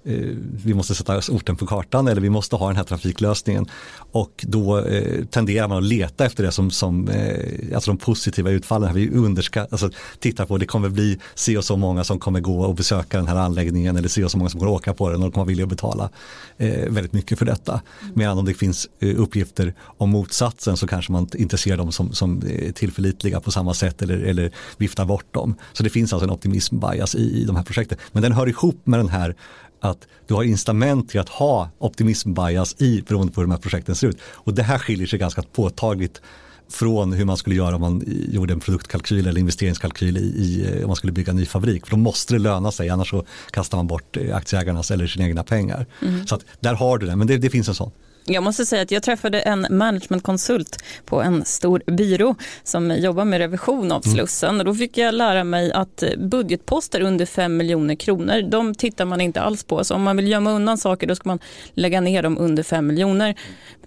eh, 0.04 0.36
vi 0.64 0.74
måste 0.74 0.96
sätta 0.96 1.18
orten 1.18 1.56
på 1.56 1.66
kartan 1.66 2.08
eller 2.08 2.22
vi 2.22 2.30
måste 2.30 2.56
ha 2.56 2.68
den 2.68 2.76
här 2.76 2.84
trafiklösningen. 2.84 3.66
Och 4.12 4.46
då 4.48 4.80
eh, 4.80 5.26
tenderar 5.26 5.68
man 5.68 5.78
att 5.78 5.84
leta 5.84 6.26
efter 6.26 6.44
det 6.44 6.52
som, 6.52 6.72
som 6.72 7.10
eh, 7.10 7.76
alltså 7.76 7.92
de 7.92 7.98
positiva 7.98 8.50
utfallen. 8.50 8.94
Vi 8.94 9.10
underskattar, 9.10 9.72
alltså 9.72 9.90
tittar 10.20 10.46
på 10.46 10.58
det 10.58 10.66
kommer 10.66 10.90
bli 10.90 11.20
se 11.36 11.58
och 11.58 11.66
så 11.66 11.78
många 11.78 12.04
som 12.04 12.20
kommer 12.20 12.40
gå 12.40 12.62
och 12.62 12.76
besöka 12.76 13.18
den 13.18 13.28
här 13.28 13.36
anläggningen 13.36 13.98
eller 13.98 14.10
se 14.10 14.24
och 14.24 14.32
så 14.32 14.38
många 14.38 14.50
som 14.50 14.60
kommer 14.60 14.72
åka 14.72 14.94
på 14.94 15.10
den 15.10 15.16
och 15.16 15.22
de 15.24 15.32
kommer 15.32 15.46
vilja 15.46 15.66
betala 15.66 16.10
eh, 16.58 16.90
väldigt 16.90 17.14
mycket 17.14 17.40
för 17.40 17.46
detta. 17.46 17.82
Medan 18.14 18.38
om 18.38 18.46
det 18.46 18.54
finns 18.54 18.90
eh, 19.00 19.22
uppgifter 19.22 19.74
om 19.98 20.10
motsatsen 20.10 20.78
så 20.78 20.88
kanske 20.88 21.12
man 21.12 21.28
inte 21.36 21.58
ser 21.58 21.78
dem 21.78 21.92
som, 21.92 22.14
som 22.14 22.42
eh, 22.42 22.72
tillförlitliga 23.12 23.40
på 23.40 23.52
samma 23.52 23.74
sätt 23.74 24.02
eller, 24.02 24.18
eller 24.18 24.52
viftar 24.78 25.06
bort 25.06 25.34
dem. 25.34 25.56
Så 25.74 25.84
det 25.84 25.90
finns 25.90 26.14
alltså 26.14 26.28
en 26.28 26.32
optimism 26.32 26.80
bias 26.80 27.16
i, 27.16 27.42
i 27.42 27.46
de 27.46 27.56
här 27.56 27.64
projekten. 27.64 27.98
Men 28.12 28.24
den 28.24 28.32
hör 28.32 28.48
ihop 28.48 28.82
med 28.84 29.00
den 29.00 29.10
här 29.10 29.36
att 29.82 30.08
du 30.28 30.34
har 30.34 30.44
incitament 30.44 31.10
till 31.10 31.20
att 31.20 31.30
ha 31.30 31.70
optimism 31.80 32.34
bias 32.34 32.76
i 32.82 33.02
beroende 33.08 33.34
på 33.34 33.42
hur 33.42 33.48
de 33.48 33.52
här 33.52 33.62
projekten 33.62 33.96
ser 33.96 34.08
ut. 34.08 34.18
Och 34.46 34.54
det 34.54 34.64
här 34.64 34.80
skiljer 34.80 35.08
sig 35.08 35.20
ganska 35.20 35.42
påtagligt 35.42 36.22
från 36.70 37.14
hur 37.14 37.26
man 37.26 37.38
skulle 37.38 37.56
göra 37.56 37.76
om 37.76 37.82
man 37.82 38.04
gjorde 38.32 38.54
en 38.54 38.60
produktkalkyl 38.60 39.28
eller 39.28 39.40
investeringskalkyl 39.40 40.18
i, 40.18 40.22
i 40.22 40.84
om 40.84 40.88
man 40.88 40.96
skulle 40.96 41.14
bygga 41.14 41.32
en 41.32 41.38
ny 41.38 41.46
fabrik. 41.46 41.86
För 41.86 41.92
då 41.92 41.98
måste 41.98 42.34
det 42.34 42.40
löna 42.40 42.72
sig, 42.72 42.90
annars 42.90 43.10
så 43.10 43.26
kastar 43.52 43.78
man 43.78 43.88
bort 43.88 44.18
eh, 44.18 44.36
aktieägarnas 44.36 44.92
eller 44.92 45.08
sina 45.08 45.26
egna 45.26 45.44
pengar. 45.44 45.86
Mm. 46.02 46.28
Så 46.28 46.36
att 46.36 46.46
där 46.60 46.74
har 46.74 46.98
du 46.98 47.06
det, 47.06 47.16
men 47.16 47.28
det, 47.28 47.38
det 47.38 47.50
finns 47.50 47.68
en 47.68 47.76
sån. 47.76 47.92
Jag 48.34 48.44
måste 48.44 48.66
säga 48.66 48.82
att 48.82 48.92
jag 48.92 49.04
träffade 49.04 49.40
en 49.42 49.68
managementkonsult 49.70 50.84
på 51.06 51.22
en 51.22 51.46
stor 51.46 51.84
byrå 51.86 52.36
som 52.64 52.92
jobbar 52.92 53.26
med 53.26 53.40
revision 53.40 53.92
av 53.92 54.02
mm. 54.06 54.16
Slussen. 54.16 54.50
Mm. 54.50 54.60
Och 54.60 54.66
då 54.66 54.76
fick 54.76 54.98
jag 54.98 55.14
lära 55.14 55.44
mig 55.44 55.72
att 55.72 56.04
budgetposter 56.18 57.02
under 57.02 57.26
5 57.26 57.58
miljoner 57.58 57.96
kronor, 57.96 58.42
de 58.42 58.76
tittar 58.76 59.06
man 59.06 59.22
inte 59.22 59.42
alls 59.42 59.64
på. 59.64 59.84
Så 59.84 59.96
om 59.96 60.04
man 60.04 60.18
vill 60.18 60.28
gömma 60.28 60.52
undan 60.52 60.78
saker 60.78 61.08
då 61.08 61.16
ska 61.16 61.30
man 61.30 61.40
lägga 61.74 62.02
ner 62.02 62.24
dem 62.24 62.38
under 62.38 62.64
5 62.64 62.88
miljoner. 62.88 63.36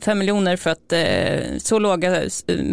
5 0.00 0.18
miljoner 0.18 0.56
för 0.56 0.70
att 0.70 0.92
eh, 0.92 1.58
så 1.58 1.78
låga 1.78 2.22
eh, 2.22 2.30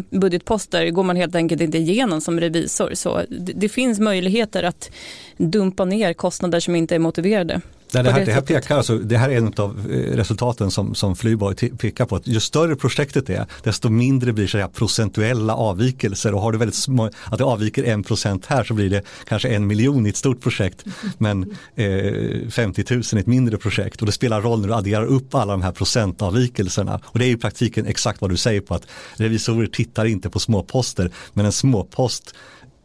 budgetposter 0.09 0.89
går 0.89 1.03
man 1.03 1.15
helt 1.15 1.35
enkelt 1.35 1.61
inte 1.61 1.77
igenom 1.77 2.21
som 2.21 2.39
revisor. 2.39 2.91
Så 2.93 3.21
det, 3.29 3.53
det 3.53 3.69
finns 3.69 3.99
möjligheter 3.99 4.63
att 4.63 4.91
dumpa 5.37 5.85
ner 5.85 6.13
kostnader 6.13 6.59
som 6.59 6.75
inte 6.75 6.95
är 6.95 6.99
motiverade. 6.99 7.61
Nej, 7.93 8.03
det, 8.03 8.11
här, 8.11 8.25
det, 8.25 8.31
här 8.31 8.41
pekar 8.41 8.77
alltså, 8.77 8.97
det 8.97 9.17
här 9.17 9.29
är 9.29 9.37
en 9.37 9.53
av 9.57 9.91
eh, 9.91 10.15
resultaten 10.15 10.71
som, 10.71 10.95
som 10.95 11.15
Flyborg 11.15 11.69
pekar 11.69 12.05
på. 12.05 12.15
Att 12.15 12.27
ju 12.27 12.39
större 12.39 12.75
projektet 12.75 13.29
är, 13.29 13.45
desto 13.63 13.89
mindre 13.89 14.33
blir 14.33 14.47
så 14.47 14.57
här, 14.57 14.67
procentuella 14.67 15.55
avvikelser. 15.55 16.33
Och 16.33 16.41
har 16.41 16.51
du 16.51 16.57
väldigt 16.57 16.75
små, 16.75 17.09
att 17.25 17.37
det 17.37 17.43
avviker 17.43 17.83
en 17.83 18.03
procent 18.03 18.45
här 18.45 18.63
så 18.63 18.73
blir 18.73 18.89
det 18.89 19.01
kanske 19.27 19.49
en 19.49 19.67
miljon 19.67 20.05
i 20.05 20.09
ett 20.09 20.17
stort 20.17 20.41
projekt. 20.41 20.85
Men 21.17 21.55
eh, 21.75 22.49
50 22.49 22.85
000 22.89 23.03
i 23.13 23.17
ett 23.19 23.27
mindre 23.27 23.57
projekt. 23.57 24.01
Och 24.01 24.05
det 24.05 24.11
spelar 24.11 24.41
roll 24.41 24.61
när 24.61 24.67
du 24.67 24.73
adderar 24.73 25.05
upp 25.05 25.35
alla 25.35 25.53
de 25.53 25.61
här 25.61 25.71
procentavvikelserna. 25.71 26.99
Och 27.05 27.19
det 27.19 27.25
är 27.25 27.29
i 27.29 27.37
praktiken 27.37 27.85
exakt 27.85 28.21
vad 28.21 28.29
du 28.29 28.37
säger 28.37 28.61
på 28.61 28.75
att 28.75 28.87
revisorer 29.15 29.67
tittar 29.67 30.05
inte 30.05 30.29
på 30.29 30.39
småposter. 30.39 31.11
Men 31.33 31.45
en 31.45 31.51
småpost 31.51 32.33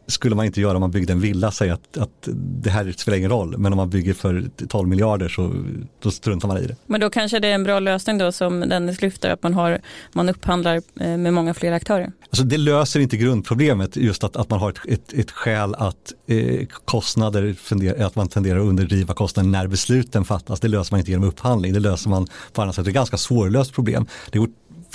skulle 0.07 0.35
man 0.35 0.45
inte 0.45 0.61
göra 0.61 0.73
om 0.75 0.81
man 0.81 0.91
byggde 0.91 1.13
en 1.13 1.19
villa, 1.19 1.51
säga 1.51 1.73
att, 1.73 1.97
att 1.97 2.29
det 2.35 2.69
här 2.69 2.93
spelar 2.97 3.17
ingen 3.17 3.29
roll. 3.29 3.57
Men 3.57 3.73
om 3.73 3.77
man 3.77 3.89
bygger 3.89 4.13
för 4.13 4.49
12 4.67 4.87
miljarder 4.87 5.29
så 5.29 5.53
då 5.99 6.11
struntar 6.11 6.47
man 6.47 6.57
i 6.57 6.67
det. 6.67 6.75
Men 6.85 7.01
då 7.01 7.09
kanske 7.09 7.39
det 7.39 7.47
är 7.47 7.55
en 7.55 7.63
bra 7.63 7.79
lösning 7.79 8.17
då 8.17 8.31
som 8.31 8.59
Dennis 8.59 9.01
lyfter, 9.01 9.29
att 9.29 9.43
man, 9.43 9.53
har, 9.53 9.81
man 10.13 10.29
upphandlar 10.29 10.75
eh, 10.75 11.17
med 11.17 11.33
många 11.33 11.53
fler 11.53 11.71
aktörer? 11.71 12.11
Alltså 12.23 12.43
det 12.43 12.57
löser 12.57 12.99
inte 12.99 13.17
grundproblemet, 13.17 13.95
just 13.95 14.23
att, 14.23 14.35
att 14.35 14.49
man 14.49 14.59
har 14.59 14.69
ett, 14.69 14.79
ett, 14.87 15.13
ett 15.13 15.31
skäl 15.31 15.75
att 15.75 16.13
eh, 16.27 16.65
kostnader, 16.85 17.53
funderar, 17.53 18.05
att 18.05 18.15
man 18.15 18.27
tenderar 18.27 18.59
att 18.59 18.65
underdriva 18.65 19.13
kostnader 19.13 19.49
när 19.49 19.67
besluten 19.67 20.25
fattas. 20.25 20.59
Det 20.59 20.67
löser 20.67 20.93
man 20.93 20.99
inte 20.99 21.11
genom 21.11 21.27
upphandling, 21.27 21.73
det 21.73 21.79
löser 21.79 22.09
man 22.09 22.27
på 22.53 22.61
annat 22.61 22.75
sätt. 22.75 22.85
Det 22.85 22.89
är 22.89 22.91
ett 22.91 22.95
ganska 22.95 23.17
svårlöst 23.17 23.73
problem. 23.73 24.05
Det 24.31 24.39
är 24.39 24.47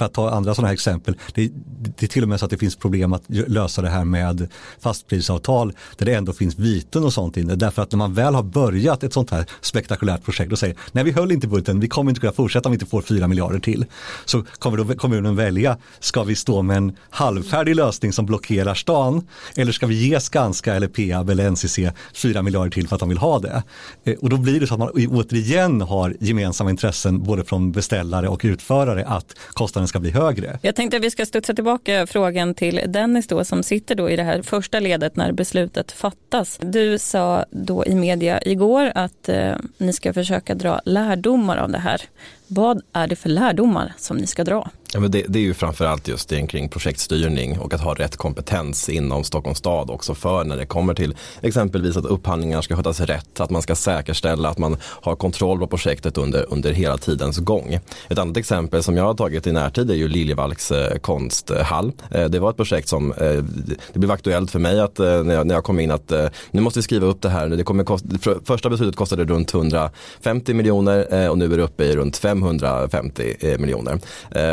för 0.03 0.07
att 0.07 0.15
ta 0.15 0.31
andra 0.31 0.55
sådana 0.55 0.69
här 0.69 0.75
exempel, 0.75 1.17
det, 1.35 1.51
det, 1.99 2.07
är 2.07 2.09
till 2.09 2.23
och 2.23 2.29
med 2.29 2.41
så 2.41 2.45
att 2.45 2.51
det 2.51 2.59
finns 2.59 2.77
problem 2.77 3.13
att 3.13 3.23
lösa 3.29 3.83
det 3.83 3.89
här 3.89 4.05
med 4.05 4.49
fastprisavtal 4.81 5.73
där 5.97 6.07
det 6.07 6.15
ändå 6.15 6.33
finns 6.33 6.59
viten 6.59 7.05
och 7.05 7.13
sånt 7.13 7.37
inne. 7.37 7.55
Därför 7.55 7.83
att 7.83 7.93
när 7.93 7.97
man 7.97 8.15
väl 8.15 8.35
har 8.35 8.43
börjat 8.43 9.03
ett 9.03 9.13
sånt 9.13 9.31
här 9.31 9.47
spektakulärt 9.61 10.25
projekt 10.25 10.53
och 10.53 10.59
säger 10.59 10.77
nej 10.93 11.05
vi 11.05 11.13
höll 11.13 11.33
inte 11.33 11.49
budgeten, 11.49 11.81
vi 11.81 11.89
kommer 11.89 12.11
inte 12.11 12.21
kunna 12.21 12.33
fortsätta 12.33 12.69
om 12.69 12.73
vi 12.73 12.77
inte 12.77 12.87
får 12.87 13.03
fyra 13.03 13.29
miljarder 13.29 13.59
till. 13.59 13.85
Så 14.25 14.45
kommer 14.59 14.77
då 14.79 14.95
kommunen 14.95 15.37
välja, 15.37 15.79
ska 16.01 16.23
vi 16.23 16.35
stå 16.35 16.63
med 16.63 16.77
en 16.77 16.97
halvfärdig 17.11 17.77
lösning 17.77 18.13
som 18.13 18.27
blockerar 18.27 18.75
stan 18.75 19.27
eller 19.57 19.73
ska 19.73 19.87
vi 19.87 19.95
ge 19.95 20.21
Skanska 20.21 20.75
eller 20.75 20.89
Peab 20.89 21.31
eller 21.31 21.51
NCC 21.51 21.79
fyra 22.15 22.43
miljarder 22.43 22.71
till 22.71 22.89
för 22.89 22.97
att 22.97 23.01
de 23.01 23.09
vill 23.09 23.19
ha 23.19 23.39
det. 23.39 23.63
Eh, 24.05 24.15
och 24.15 24.31
då 24.31 24.37
blir 24.37 24.61
det 24.61 24.67
så 24.67 24.75
att 24.75 24.81
man 24.81 24.91
återigen 25.11 25.81
har 25.81 26.17
gemensamma 26.21 26.71
intressen 26.71 27.23
både 27.23 27.45
från 27.45 27.73
beställare 27.73 28.29
och 28.29 28.41
utförare 28.45 29.05
att 29.07 29.35
kostnaden 29.53 29.89
ska 29.93 30.01
bli 30.01 30.11
högre. 30.11 30.59
Jag 30.63 30.75
tänkte 30.75 30.97
att 30.97 31.03
vi 31.03 31.11
ska 31.11 31.27
studsa 31.27 31.55
tillbaka 31.55 32.07
frågan 32.07 32.55
till 32.55 32.81
Dennis 32.87 33.27
då 33.27 33.45
som 33.45 33.63
sitter 33.63 33.95
då 33.95 34.11
i 34.11 34.17
det 34.17 34.23
här 34.23 34.43
första 34.43 34.81
ledet 34.81 35.17
när 35.17 35.33
beslutet 35.33 35.93
fattas. 35.93 36.59
Du 36.63 36.99
sa 36.99 37.45
då 37.51 37.87
i 37.87 37.95
media 37.95 38.43
igår 38.43 38.93
att 38.95 39.29
eh, 39.29 39.57
ni 39.79 39.93
ska 39.93 40.13
försöka 40.13 40.55
dra 40.55 40.81
lärdomar 40.85 41.57
av 41.57 41.71
det 41.71 41.79
här. 41.79 42.01
Vad 42.47 42.83
är 42.93 43.07
det 43.07 43.17
för 43.17 43.29
lärdomar 43.29 43.93
som 43.97 44.17
ni 44.17 44.27
ska 44.27 44.45
dra? 44.45 44.71
Ja, 44.95 45.01
men 45.01 45.11
det, 45.11 45.25
det, 45.29 45.39
är 45.39 45.43
ju 45.43 45.55
framförallt 45.55 46.09
just 46.09 46.29
det 46.29 46.47
kring 46.47 46.69
projektstyrning 46.69 47.59
och 47.59 47.75
att 47.75 47.81
ha 47.81 47.95
rätt 47.95 48.17
kompetens 48.17 48.89
inom 48.89 49.25
Stockholms 49.25 49.59
stad 49.59 49.91
också 49.91 50.15
för 50.15 50.45
när 50.45 50.57
det 50.57 50.67
kommer 50.67 50.95
till 50.95 51.17
exempelvis 51.43 51.97
att 51.97 52.05
upphandlingar 52.05 52.63
ska 52.63 52.77
skötas 52.77 53.01
rätt, 53.01 53.41
att 53.41 53.51
man 53.51 53.63
ska 53.63 53.75
säkerställa 53.75 54.49
att 54.49 54.59
man 54.59 54.77
har 54.83 55.17
kontroll 55.17 55.59
på 55.59 55.67
projektet 55.67 56.19
under, 56.19 56.53
under 56.53 56.73
hela 56.73 56.99
tidens 56.99 57.39
gång. 57.39 57.79
Ett 58.09 58.19
annat 58.19 58.37
exempel 58.37 58.83
som 58.83 58.97
jag 58.97 59.05
har 59.05 59.15
tagit 59.15 59.47
i 59.47 59.53
närtid 59.53 59.91
är 59.91 59.95
ju 59.95 60.09
Liljevalchs 60.09 60.71
eh, 60.71 60.99
konsthall. 60.99 61.93
Eh, 62.11 62.25
det 62.25 62.39
var 62.39 62.51
ett 62.51 62.57
projekt 62.57 62.89
som, 62.89 63.13
eh, 63.13 63.45
det 63.93 63.99
blev 63.99 64.11
aktuellt 64.11 64.51
för 64.51 64.59
mig 64.59 64.81
att 64.81 64.99
när 64.99 65.35
jag, 65.35 65.47
när 65.47 65.55
jag 65.55 65.65
kom 65.65 65.81
in 65.81 65.91
att 65.91 66.13
nu 66.51 66.61
måste 66.61 66.79
vi 66.79 66.83
skriva 66.83 67.07
upp 67.07 67.23
det 67.23 67.29
här. 67.29 67.49
Det 67.49 67.65
kommer 67.65 67.85
kost, 67.85 68.05
första 68.45 68.71
beslutet 68.71 68.97
kostade 68.97 69.25
runt 69.25 69.55
150 69.55 70.55
miljoner 70.55 71.31
och 71.31 71.39
nu 71.39 71.53
är 71.53 71.57
det 71.57 71.63
uppe 71.63 71.85
i 71.85 71.97
runt 71.97 72.17
550 72.17 73.57
miljoner. 73.59 73.99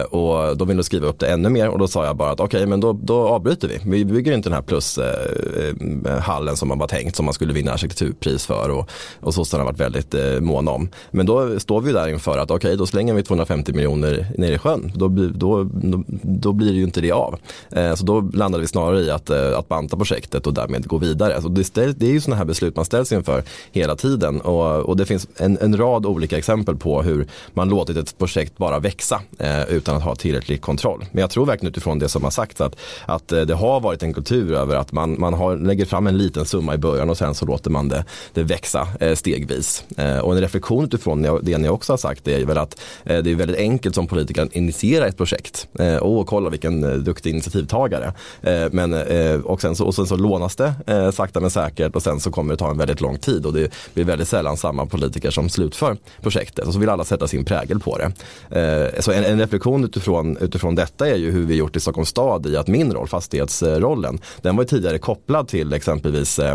Och 0.09 0.28
och 0.29 0.57
de 0.57 0.67
ville 0.67 0.83
skriva 0.83 1.07
upp 1.07 1.19
det 1.19 1.27
ännu 1.27 1.49
mer 1.49 1.69
och 1.69 1.79
då 1.79 1.87
sa 1.87 2.05
jag 2.05 2.15
bara 2.15 2.31
att 2.31 2.39
okej 2.39 2.57
okay, 2.57 2.65
men 2.65 2.79
då, 2.79 2.93
då 2.93 3.27
avbryter 3.27 3.67
vi. 3.67 3.79
Vi 3.85 4.05
bygger 4.05 4.31
inte 4.31 4.49
den 4.49 4.55
här 4.55 4.61
plushallen 4.61 6.47
eh, 6.47 6.51
eh 6.51 6.55
som 6.55 6.67
man 6.67 6.79
var 6.79 6.87
tänkt 6.87 7.15
som 7.15 7.25
man 7.25 7.33
skulle 7.33 7.53
vinna 7.53 7.71
arkitekturpris 7.71 8.45
för 8.45 8.69
och, 8.69 8.89
och 9.19 9.33
sossarna 9.33 9.63
har 9.63 9.71
varit 9.71 9.79
väldigt 9.79 10.13
eh, 10.13 10.39
måna 10.39 10.71
om. 10.71 10.89
Men 11.11 11.25
då 11.25 11.59
står 11.59 11.81
vi 11.81 11.91
där 11.91 12.07
inför 12.07 12.37
att 12.37 12.51
okej 12.51 12.55
okay, 12.55 12.75
då 12.75 12.85
slänger 12.85 13.13
vi 13.13 13.23
250 13.23 13.73
miljoner 13.73 14.27
ner 14.37 14.51
i 14.51 14.57
sjön. 14.57 14.91
Då, 14.95 15.07
då, 15.07 15.63
då, 15.63 16.03
då 16.23 16.53
blir 16.53 16.71
det 16.71 16.77
ju 16.77 16.83
inte 16.83 17.01
det 17.01 17.11
av. 17.11 17.39
Eh, 17.71 17.95
så 17.95 18.05
då 18.05 18.21
landade 18.21 18.61
vi 18.61 18.67
snarare 18.67 19.01
i 19.01 19.11
att, 19.11 19.29
eh, 19.29 19.57
att 19.57 19.67
banta 19.67 19.97
projektet 19.97 20.47
och 20.47 20.53
därmed 20.53 20.87
gå 20.87 20.97
vidare. 20.97 21.35
Alltså 21.35 21.49
det, 21.49 21.99
det 21.99 22.05
är 22.05 22.11
ju 22.11 22.21
sådana 22.21 22.37
här 22.37 22.45
beslut 22.45 22.75
man 22.75 22.85
ställs 22.85 23.11
inför 23.11 23.43
hela 23.71 23.95
tiden 23.95 24.41
och, 24.41 24.79
och 24.79 24.97
det 24.97 25.05
finns 25.05 25.27
en, 25.37 25.57
en 25.61 25.77
rad 25.77 26.05
olika 26.05 26.37
exempel 26.37 26.75
på 26.75 27.01
hur 27.01 27.27
man 27.53 27.69
låtit 27.69 27.97
ett 27.97 28.17
projekt 28.17 28.57
bara 28.57 28.79
växa 28.79 29.21
eh, 29.37 29.63
utan 29.63 29.95
att 29.95 30.03
ha 30.03 30.15
tillräcklig 30.19 30.61
kontroll. 30.61 31.05
Men 31.11 31.21
jag 31.21 31.29
tror 31.29 31.45
verkligen 31.45 31.69
utifrån 31.69 31.99
det 31.99 32.09
som 32.09 32.23
har 32.23 32.31
sagts 32.31 32.61
att, 32.61 32.75
att 33.05 33.31
eh, 33.31 33.41
det 33.41 33.53
har 33.55 33.79
varit 33.79 34.03
en 34.03 34.13
kultur 34.13 34.53
över 34.53 34.75
att 34.75 34.91
man, 34.91 35.19
man 35.19 35.33
har, 35.33 35.57
lägger 35.57 35.85
fram 35.85 36.07
en 36.07 36.17
liten 36.17 36.45
summa 36.45 36.73
i 36.73 36.77
början 36.77 37.09
och 37.09 37.17
sen 37.17 37.35
så 37.35 37.45
låter 37.45 37.69
man 37.69 37.89
det, 37.89 38.05
det 38.33 38.43
växa 38.43 38.87
eh, 38.99 39.15
stegvis. 39.15 39.83
Eh, 39.97 40.17
och 40.17 40.35
en 40.35 40.41
reflektion 40.41 40.83
utifrån 40.83 41.39
det 41.41 41.57
ni 41.57 41.69
också 41.69 41.93
har 41.93 41.97
sagt 41.97 42.27
är 42.27 42.45
väl 42.45 42.57
att 42.57 42.81
det 43.03 43.31
är 43.31 43.35
väldigt 43.35 43.57
enkelt 43.57 43.95
som 43.95 44.07
politiker 44.07 44.41
att 44.41 44.55
initiera 44.55 45.07
ett 45.07 45.17
projekt. 45.17 45.67
Och 46.01 46.27
kolla 46.27 46.49
vilken 46.49 47.03
duktig 47.03 47.29
initiativtagare. 47.29 48.13
men, 48.71 48.93
och, 49.43 49.61
sen 49.61 49.75
så, 49.75 49.85
och 49.85 49.95
sen 49.95 50.05
så 50.05 50.15
lånas 50.15 50.55
det 50.55 50.73
sakta 51.13 51.39
men 51.39 51.49
säkert 51.49 51.95
och 51.95 52.03
sen 52.03 52.19
så 52.19 52.31
kommer 52.31 52.53
det 52.53 52.57
ta 52.57 52.71
en 52.71 52.77
väldigt 52.77 53.01
lång 53.01 53.17
tid 53.17 53.45
och 53.45 53.53
det 53.53 53.73
blir 53.93 54.03
väldigt 54.03 54.27
sällan 54.27 54.57
samma 54.57 54.85
politiker 54.85 55.31
som 55.31 55.49
slutför 55.49 55.97
projektet 56.21 56.67
och 56.67 56.73
så 56.73 56.79
vill 56.79 56.89
alla 56.89 57.03
sätta 57.03 57.27
sin 57.27 57.45
prägel 57.45 57.79
på 57.79 57.97
det. 57.97 58.91
så 58.99 59.11
en, 59.11 59.23
en 59.23 59.39
reflektion 59.39 59.83
utifrån 59.83 60.08
utifrån, 60.09 60.37
utifrån 60.37 60.75
detta 60.75 61.07
är 61.07 61.15
ju 61.15 61.31
hur 61.31 61.45
vi 61.45 61.55
gjort 61.55 61.75
i 61.75 61.79
Stockholms 61.79 62.09
stad 62.09 62.45
i 62.45 62.57
att 62.57 62.67
min 62.67 62.93
roll, 62.93 63.07
fastighetsrollen, 63.07 64.19
den 64.41 64.55
var 64.55 64.63
ju 64.63 64.67
tidigare 64.67 64.97
kopplad 64.97 65.47
till 65.47 65.73
exempelvis, 65.73 66.39
eh, 66.39 66.51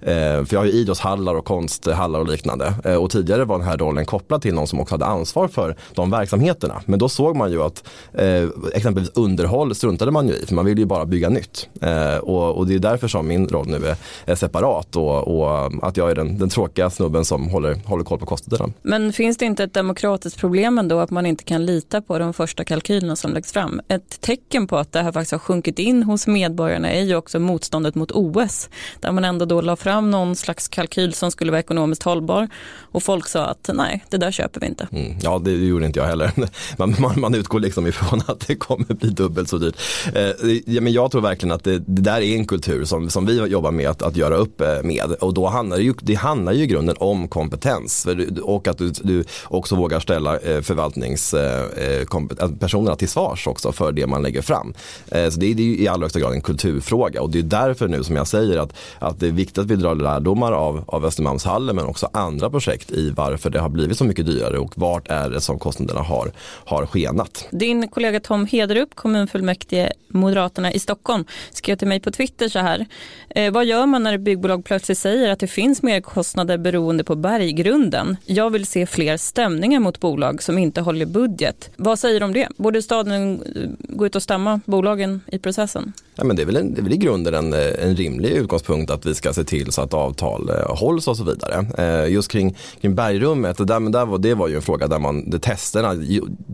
eh, 0.00 0.44
för 0.44 0.54
jag 0.54 0.60
har 0.60 0.64
ju 0.64 0.72
idrottshallar 0.72 1.34
och 1.34 1.44
konsthallar 1.44 2.20
och 2.20 2.28
liknande. 2.28 2.74
Eh, 2.84 2.94
och 2.94 3.10
tidigare 3.10 3.44
var 3.44 3.58
den 3.58 3.66
här 3.66 3.76
rollen 3.76 4.06
kopplad 4.06 4.42
till 4.42 4.54
någon 4.54 4.66
som 4.66 4.80
också 4.80 4.94
hade 4.94 5.06
ansvar 5.06 5.48
för 5.48 5.76
de 5.94 6.10
verksamheterna. 6.10 6.82
Men 6.86 6.98
då 6.98 7.08
såg 7.08 7.36
man 7.36 7.50
ju 7.50 7.62
att 7.62 7.84
eh, 8.12 8.48
exempelvis 8.74 9.10
underhåll 9.14 9.74
struntade 9.74 10.10
man 10.10 10.28
ju 10.28 10.34
i, 10.34 10.46
för 10.46 10.54
man 10.54 10.64
ville 10.64 10.80
ju 10.80 10.86
bara 10.86 11.04
bygga 11.04 11.28
nytt. 11.28 11.68
Eh, 11.80 12.16
och, 12.16 12.56
och, 12.56 12.66
det 12.66 12.74
är 12.74 12.78
därför 12.78 13.08
som 13.08 13.28
min 13.28 13.48
roll 13.48 13.66
nu 13.66 13.86
är, 13.86 13.96
är 14.24 14.34
separat 14.34 14.96
och, 14.96 15.38
och, 15.38 15.50
eh, 15.50 15.70
att 15.82 15.96
jag 15.96 16.10
är 16.10 16.14
den, 16.14 16.38
den 16.38 16.48
tråkiga 16.48 16.90
snubben 16.90 17.24
som 17.24 17.48
håller, 17.48 17.74
håller 17.74 18.04
koll 18.04 18.18
på 18.18 18.26
kostnaderna. 18.26 18.72
Men 18.82 19.12
finns 19.12 19.36
det 19.36 19.44
inte 19.44 19.64
ett 19.64 19.74
demokratiskt 19.74 20.38
problem 20.38 20.78
ändå 20.78 20.98
att 21.00 21.10
man 21.10 21.26
inte 21.26 21.44
kan 21.44 21.66
lita 21.66 22.00
på 22.00 22.18
de 22.18 22.32
första 22.32 22.64
kalkylerna 22.64 22.97
som 23.16 23.32
läggs 23.32 23.52
fram? 23.52 23.80
Ett 23.88 24.20
tecken 24.20 24.66
på 24.66 24.76
att 24.76 24.92
det 24.92 25.02
här 25.02 25.12
faktiskt 25.12 25.32
har 25.32 25.38
sjunkit 25.38 25.78
in 25.78 26.02
hos 26.02 26.26
medborgarna 26.26 26.90
är 26.90 27.02
ju 27.02 27.16
också 27.16 27.38
motståndet 27.38 27.94
mot 27.94 28.10
OS, 28.10 28.68
där 29.00 29.12
man 29.12 29.24
ändå 29.24 29.44
då 29.44 29.60
la 29.60 29.76
fram 29.76 30.10
någon 30.10 30.36
slags 30.36 30.68
kalkyl 30.68 31.14
som 31.14 31.30
skulle 31.30 31.50
vara 31.50 31.60
ekonomiskt 31.60 32.02
hållbar 32.02 32.48
och 32.92 33.02
folk 33.02 33.28
sa 33.28 33.44
att 33.44 33.70
nej, 33.74 34.04
det 34.10 34.16
där 34.16 34.30
köper 34.30 34.60
vi 34.60 34.66
inte. 34.66 34.88
Mm, 34.92 35.18
ja, 35.22 35.38
det 35.38 35.50
gjorde 35.50 35.86
inte 35.86 35.98
jag 35.98 36.06
heller. 36.06 36.32
Man, 36.76 36.96
man, 36.98 37.20
man, 37.20 37.34
utgår 37.34 37.60
liksom 37.60 37.86
ifrån 37.86 38.22
att 38.26 38.46
det 38.46 38.56
kommer 38.56 38.94
bli 38.94 39.10
dubbelt 39.10 39.48
så 39.48 39.58
dyrt. 39.58 39.76
Eh, 40.14 40.30
ja, 40.66 40.80
men 40.80 40.92
jag 40.92 41.10
tror 41.10 41.20
verkligen 41.20 41.54
att 41.54 41.64
det, 41.64 41.78
det, 41.78 42.02
där 42.02 42.20
är 42.20 42.36
en 42.36 42.46
kultur 42.46 42.84
som, 42.84 43.10
som 43.10 43.26
vi 43.26 43.46
jobbar 43.46 43.70
med 43.70 43.88
att, 43.88 44.02
att 44.02 44.16
göra 44.16 44.36
upp 44.36 44.60
eh, 44.60 44.82
med 44.82 45.12
och 45.20 45.34
då 45.34 45.46
handlar 45.46 45.76
det 45.76 45.82
ju, 45.82 45.94
det 46.00 46.14
handlar 46.14 46.52
ju 46.52 46.62
i 46.62 46.66
grunden 46.66 46.96
om 46.98 47.28
kompetens 47.28 48.06
och 48.42 48.68
att 48.68 48.78
du, 48.78 48.90
du 48.90 49.24
också 49.44 49.76
vågar 49.76 50.00
ställa 50.00 50.38
eh, 50.38 50.60
förvaltningspersoner 50.60 52.86
eh, 52.86 52.87
alltså 52.87 52.87
förvaltningspersonerna 52.88 52.96
till 52.96 53.08
svars 53.08 53.46
också 53.46 53.72
för 53.72 53.92
det 53.92 54.06
man 54.06 54.22
lägger 54.22 54.42
fram. 54.42 54.74
Eh, 55.12 55.30
så 55.30 55.40
det 55.40 55.46
är, 55.46 55.54
det 55.54 55.62
är 55.62 55.80
i 55.80 55.88
allra 55.88 56.04
högsta 56.04 56.20
grad 56.20 56.32
en 56.32 56.42
kulturfråga 56.42 57.22
och 57.22 57.30
det 57.30 57.38
är 57.38 57.42
därför 57.42 57.88
nu 57.88 58.04
som 58.04 58.16
jag 58.16 58.26
säger 58.26 58.58
att, 58.58 58.72
att 59.00 59.20
det 59.20 59.26
är 59.26 59.32
viktigt 59.32 59.58
att 59.58 59.66
vi 59.66 59.76
drar 59.76 59.94
lärdomar 59.94 60.52
av, 60.52 60.84
av 60.86 61.04
Östermalmshallen 61.04 61.76
men 61.76 61.86
också 61.86 62.08
andra 62.12 62.50
projekt 62.50 62.90
i 62.90 63.10
varför 63.10 63.50
det 63.50 63.60
har 63.60 63.68
blivit 63.68 63.98
så 63.98 64.04
mycket 64.04 64.26
dyrare 64.26 64.58
och 64.58 64.72
vart 64.76 65.08
är 65.08 65.30
det 65.30 65.40
som 65.40 65.58
kostnaderna 65.58 66.00
har, 66.00 66.32
har 66.66 66.86
skenat. 66.86 67.48
Din 67.50 67.88
kollega 67.88 68.20
Tom 68.20 68.46
Hederup, 68.46 68.94
kommunfullmäktige 68.94 69.92
Moderaterna 70.08 70.72
i 70.72 70.78
Stockholm, 70.78 71.24
skrev 71.50 71.76
till 71.76 71.88
mig 71.88 72.00
på 72.00 72.10
Twitter 72.10 72.48
så 72.48 72.58
här. 72.58 72.86
Eh, 73.30 73.52
vad 73.52 73.64
gör 73.64 73.86
man 73.86 74.02
när 74.02 74.14
ett 74.14 74.20
byggbolag 74.20 74.64
plötsligt 74.64 74.98
säger 74.98 75.30
att 75.30 75.38
det 75.38 75.46
finns 75.46 75.82
merkostnader 75.82 76.58
beroende 76.58 77.04
på 77.04 77.14
berggrunden? 77.14 78.16
Jag 78.24 78.50
vill 78.50 78.66
se 78.66 78.86
fler 78.86 79.16
stämningar 79.16 79.80
mot 79.80 80.00
bolag 80.00 80.42
som 80.42 80.58
inte 80.58 80.80
håller 80.80 81.06
budget. 81.06 81.70
Vad 81.76 81.98
säger 81.98 82.20
du 82.20 82.26
om 82.26 82.32
det? 82.32 82.48
Borde 82.56 82.82
staden 82.82 83.42
eh, 83.56 83.62
gå 83.78 84.06
ut 84.06 84.16
och 84.16 84.22
stämma 84.22 84.60
bolagen 84.64 85.20
i 85.32 85.38
processen? 85.38 85.92
Ja, 86.14 86.24
men 86.24 86.36
det, 86.36 86.42
är 86.42 86.46
väl 86.46 86.56
en, 86.56 86.74
det 86.74 86.80
är 86.80 86.82
väl 86.82 86.92
i 86.92 86.96
grunden 86.96 87.34
en, 87.34 87.52
eh, 87.52 87.84
en 87.84 87.96
rimlig 87.96 88.30
utgångspunkt 88.30 88.90
att 88.90 89.06
vi 89.06 89.14
ska 89.14 89.32
se 89.32 89.44
till 89.44 89.72
så 89.72 89.82
att 89.82 89.94
avtal 89.94 90.50
eh, 90.50 90.76
hålls 90.76 91.08
och 91.08 91.16
så 91.16 91.24
vidare. 91.24 91.66
Eh, 91.78 92.12
just 92.12 92.30
kring, 92.30 92.56
kring 92.80 92.94
bergrummet, 92.94 93.56
det, 93.56 93.64
där, 93.64 93.80
men 93.80 93.92
där 93.92 94.06
var, 94.06 94.18
det 94.18 94.34
var 94.34 94.48
ju 94.48 94.56
en 94.56 94.62
fråga 94.62 94.86
där 94.86 94.98
man, 94.98 95.30
det 95.30 95.38
testerna, 95.38 95.94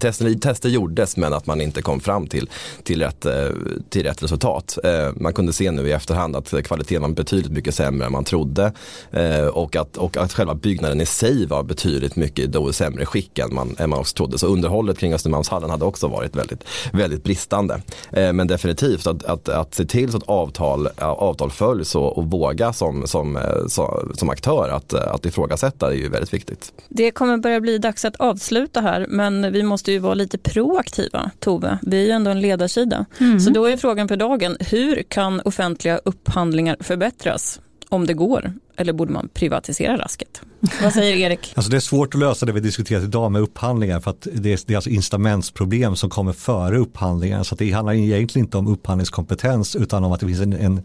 testerna, 0.00 0.38
tester 0.38 0.68
gjordes 0.68 1.16
men 1.16 1.32
att 1.32 1.46
man 1.46 1.60
inte 1.60 1.82
kom 1.82 2.00
fram 2.00 2.26
till, 2.26 2.50
till, 2.82 3.02
rätt, 3.02 3.26
eh, 3.26 3.43
till 3.88 4.02
rätt 4.02 4.22
resultat. 4.22 4.78
Eh, 4.84 5.10
man 5.16 5.32
kunde 5.32 5.52
se 5.52 5.70
nu 5.70 5.88
i 5.88 5.92
efterhand 5.92 6.36
att 6.36 6.54
kvaliteten 6.64 7.02
var 7.02 7.08
betydligt 7.08 7.52
mycket 7.52 7.74
sämre 7.74 8.06
än 8.06 8.12
man 8.12 8.24
trodde 8.24 8.72
eh, 9.10 9.46
och, 9.46 9.76
att, 9.76 9.96
och 9.96 10.16
att 10.16 10.32
själva 10.32 10.54
byggnaden 10.54 11.00
i 11.00 11.06
sig 11.06 11.46
var 11.46 11.62
betydligt 11.62 12.16
mycket 12.16 12.52
då 12.52 12.72
sämre 12.72 13.06
skick 13.06 13.38
än 13.38 13.54
man, 13.54 13.76
än 13.78 13.90
man 13.90 13.98
också 13.98 14.16
trodde. 14.16 14.38
Så 14.38 14.46
underhållet 14.46 14.98
kring 14.98 15.14
Östermalmshallen 15.14 15.70
hade 15.70 15.84
också 15.84 16.08
varit 16.08 16.36
väldigt, 16.36 16.64
väldigt 16.92 17.24
bristande. 17.24 17.80
Eh, 18.12 18.32
men 18.32 18.46
definitivt 18.46 19.06
att, 19.06 19.24
att 19.24 19.48
att 19.48 19.74
se 19.74 19.84
till 19.84 20.10
så 20.10 20.16
att 20.16 20.28
avtal, 20.28 20.88
avtal 20.98 21.50
följs 21.50 21.94
och, 21.94 22.18
och 22.18 22.30
våga 22.30 22.72
som, 22.72 23.06
som, 23.06 23.36
eh, 23.36 23.66
som, 23.68 24.12
som 24.14 24.30
aktör 24.30 24.68
att, 24.68 24.94
att 24.94 25.26
ifrågasätta 25.26 25.92
är 25.92 25.96
ju 25.96 26.08
väldigt 26.08 26.34
viktigt. 26.34 26.72
Det 26.88 27.10
kommer 27.10 27.36
börja 27.36 27.60
bli 27.60 27.78
dags 27.78 28.04
att 28.04 28.16
avsluta 28.16 28.80
här 28.80 29.06
men 29.08 29.52
vi 29.52 29.62
måste 29.62 29.92
ju 29.92 29.98
vara 29.98 30.14
lite 30.14 30.38
proaktiva 30.38 31.30
Tove. 31.38 31.78
Vi 31.82 32.02
är 32.02 32.06
ju 32.06 32.10
ändå 32.10 32.30
en 32.30 32.40
ledarsida. 32.40 33.06
Mm. 33.20 33.33
Så 33.40 33.50
då 33.50 33.64
är 33.66 33.76
frågan 33.76 34.08
för 34.08 34.16
dagen, 34.16 34.56
hur 34.60 35.02
kan 35.02 35.40
offentliga 35.40 36.00
upphandlingar 36.04 36.76
förbättras? 36.80 37.60
Om 37.88 38.06
det 38.06 38.14
går, 38.14 38.52
eller 38.76 38.92
borde 38.92 39.12
man 39.12 39.28
privatisera 39.34 39.96
rasket? 39.96 40.42
Vad 40.82 40.92
säger 40.92 41.16
Erik? 41.16 41.52
Alltså 41.54 41.70
det 41.70 41.76
är 41.76 41.80
svårt 41.80 42.14
att 42.14 42.20
lösa 42.20 42.46
det 42.46 42.52
vi 42.52 42.60
diskuterat 42.60 43.02
idag 43.02 43.32
med 43.32 43.42
upphandlingar 43.42 44.00
för 44.00 44.10
att 44.10 44.26
det 44.32 44.52
är, 44.52 44.60
det 44.66 44.72
är 44.72 44.76
alltså 44.76 44.90
incitamentsproblem 44.90 45.96
som 45.96 46.10
kommer 46.10 46.32
före 46.32 46.78
upphandlingar. 46.78 47.42
Så 47.42 47.54
det 47.54 47.72
handlar 47.72 47.92
egentligen 47.92 48.46
inte 48.46 48.58
om 48.58 48.68
upphandlingskompetens 48.68 49.76
utan 49.76 50.04
om 50.04 50.12
att 50.12 50.20
det 50.20 50.26
finns 50.26 50.40
en, 50.40 50.52
en 50.52 50.82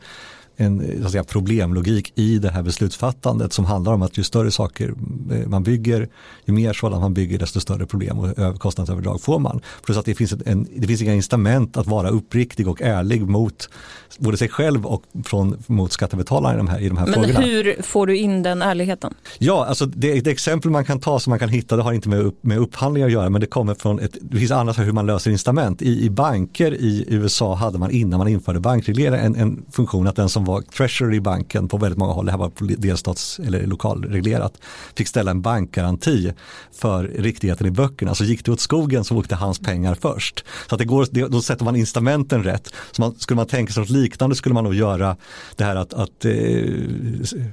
en 0.59 1.03
så 1.03 1.09
säga, 1.09 1.23
problemlogik 1.23 2.13
i 2.15 2.39
det 2.39 2.49
här 2.49 2.63
beslutsfattandet 2.63 3.53
som 3.53 3.65
handlar 3.65 3.93
om 3.93 4.01
att 4.01 4.17
ju 4.17 4.23
större 4.23 4.51
saker 4.51 4.93
eh, 5.31 5.47
man 5.47 5.63
bygger, 5.63 6.09
ju 6.45 6.53
mer 6.53 6.73
sådant 6.73 7.01
man 7.01 7.13
bygger 7.13 7.39
desto 7.39 7.59
större 7.59 7.85
problem 7.85 8.19
och 8.19 8.59
kostnadsöverdrag 8.59 9.21
får 9.21 9.39
man. 9.39 9.61
Plus 9.83 9.97
att 9.97 10.05
det 10.05 10.15
finns, 10.15 10.33
en, 10.45 10.67
det 10.75 10.87
finns 10.87 11.01
inga 11.01 11.13
incitament 11.13 11.77
att 11.77 11.87
vara 11.87 12.09
uppriktig 12.09 12.67
och 12.67 12.81
ärlig 12.81 13.27
mot 13.27 13.69
både 14.17 14.37
sig 14.37 14.49
själv 14.49 14.85
och 14.85 15.03
från, 15.23 15.63
mot 15.67 15.91
skattebetalarna 15.91 16.53
i 16.53 16.57
de 16.57 16.67
här, 16.67 16.79
i 16.79 16.89
de 16.89 16.97
här 16.97 17.05
Men 17.05 17.13
frågorna. 17.13 17.39
Men 17.39 17.49
hur 17.49 17.81
får 17.81 18.07
du 18.07 18.17
in 18.17 18.43
den 18.43 18.61
ärligheten? 18.61 19.13
Ja, 19.37 19.65
alltså 19.65 19.85
det, 19.85 20.19
det 20.19 20.31
exempel 20.31 20.71
man 20.71 20.85
kan 20.85 20.99
ta 20.99 21.19
som 21.19 21.31
man 21.31 21.39
kan 21.39 21.49
hitta, 21.49 21.75
det 21.75 21.83
har 21.83 21.93
inte 21.93 22.09
med, 22.09 22.31
med 22.41 22.57
upphandlingar 22.57 23.07
att 23.07 23.13
göra, 23.13 23.29
men 23.29 23.41
det 23.41 23.47
kommer 23.47 23.75
från 23.75 23.99
ett, 23.99 24.17
det 24.21 24.37
finns 24.37 24.51
annat 24.51 24.79
hur 24.79 24.91
man 24.91 25.05
löser 25.05 25.31
incitament. 25.31 25.81
I, 25.81 26.05
I 26.05 26.09
banker 26.09 26.73
i 26.73 27.05
USA 27.07 27.55
hade 27.55 27.77
man 27.77 27.91
innan 27.91 28.17
man 28.17 28.27
införde 28.27 28.59
bankreglering 28.59 29.19
en, 29.19 29.35
en 29.35 29.65
funktion 29.71 30.07
att 30.07 30.15
den 30.15 30.29
som 30.29 30.45
var 30.45 30.61
treasury 30.61 31.17
i 31.17 31.21
banken 31.21 31.67
på 31.67 31.77
väldigt 31.77 31.97
många 31.97 32.13
håll, 32.13 32.25
det 32.25 32.31
här 32.31 32.39
var 32.39 32.51
delstats 32.77 33.39
eller 33.39 33.65
lokalreglerat, 33.65 34.53
fick 34.95 35.07
ställa 35.07 35.31
en 35.31 35.41
bankgaranti 35.41 36.33
för 36.71 37.03
riktigheten 37.03 37.67
i 37.67 37.71
böckerna. 37.71 38.15
Så 38.15 38.23
gick 38.23 38.45
det 38.45 38.51
åt 38.51 38.59
skogen 38.59 39.03
så 39.03 39.17
åkte 39.17 39.35
hans 39.35 39.59
pengar 39.59 39.95
först. 39.95 40.45
Så 40.69 40.75
att 40.75 40.79
det 40.79 40.85
går, 40.85 41.27
då 41.29 41.41
sätter 41.41 41.65
man 41.65 41.75
incitamenten 41.75 42.43
rätt. 42.43 42.73
Så 42.91 43.01
man, 43.01 43.15
skulle 43.17 43.35
man 43.35 43.47
tänka 43.47 43.73
sig 43.73 43.81
något 43.81 43.89
liknande 44.01 44.35
skulle 44.35 44.53
man 44.53 44.63
nog 44.63 44.75
göra 44.75 45.17
det 45.55 45.63
här 45.63 45.75
att, 45.75 45.93
att 45.93 46.25
eh, 46.25 46.31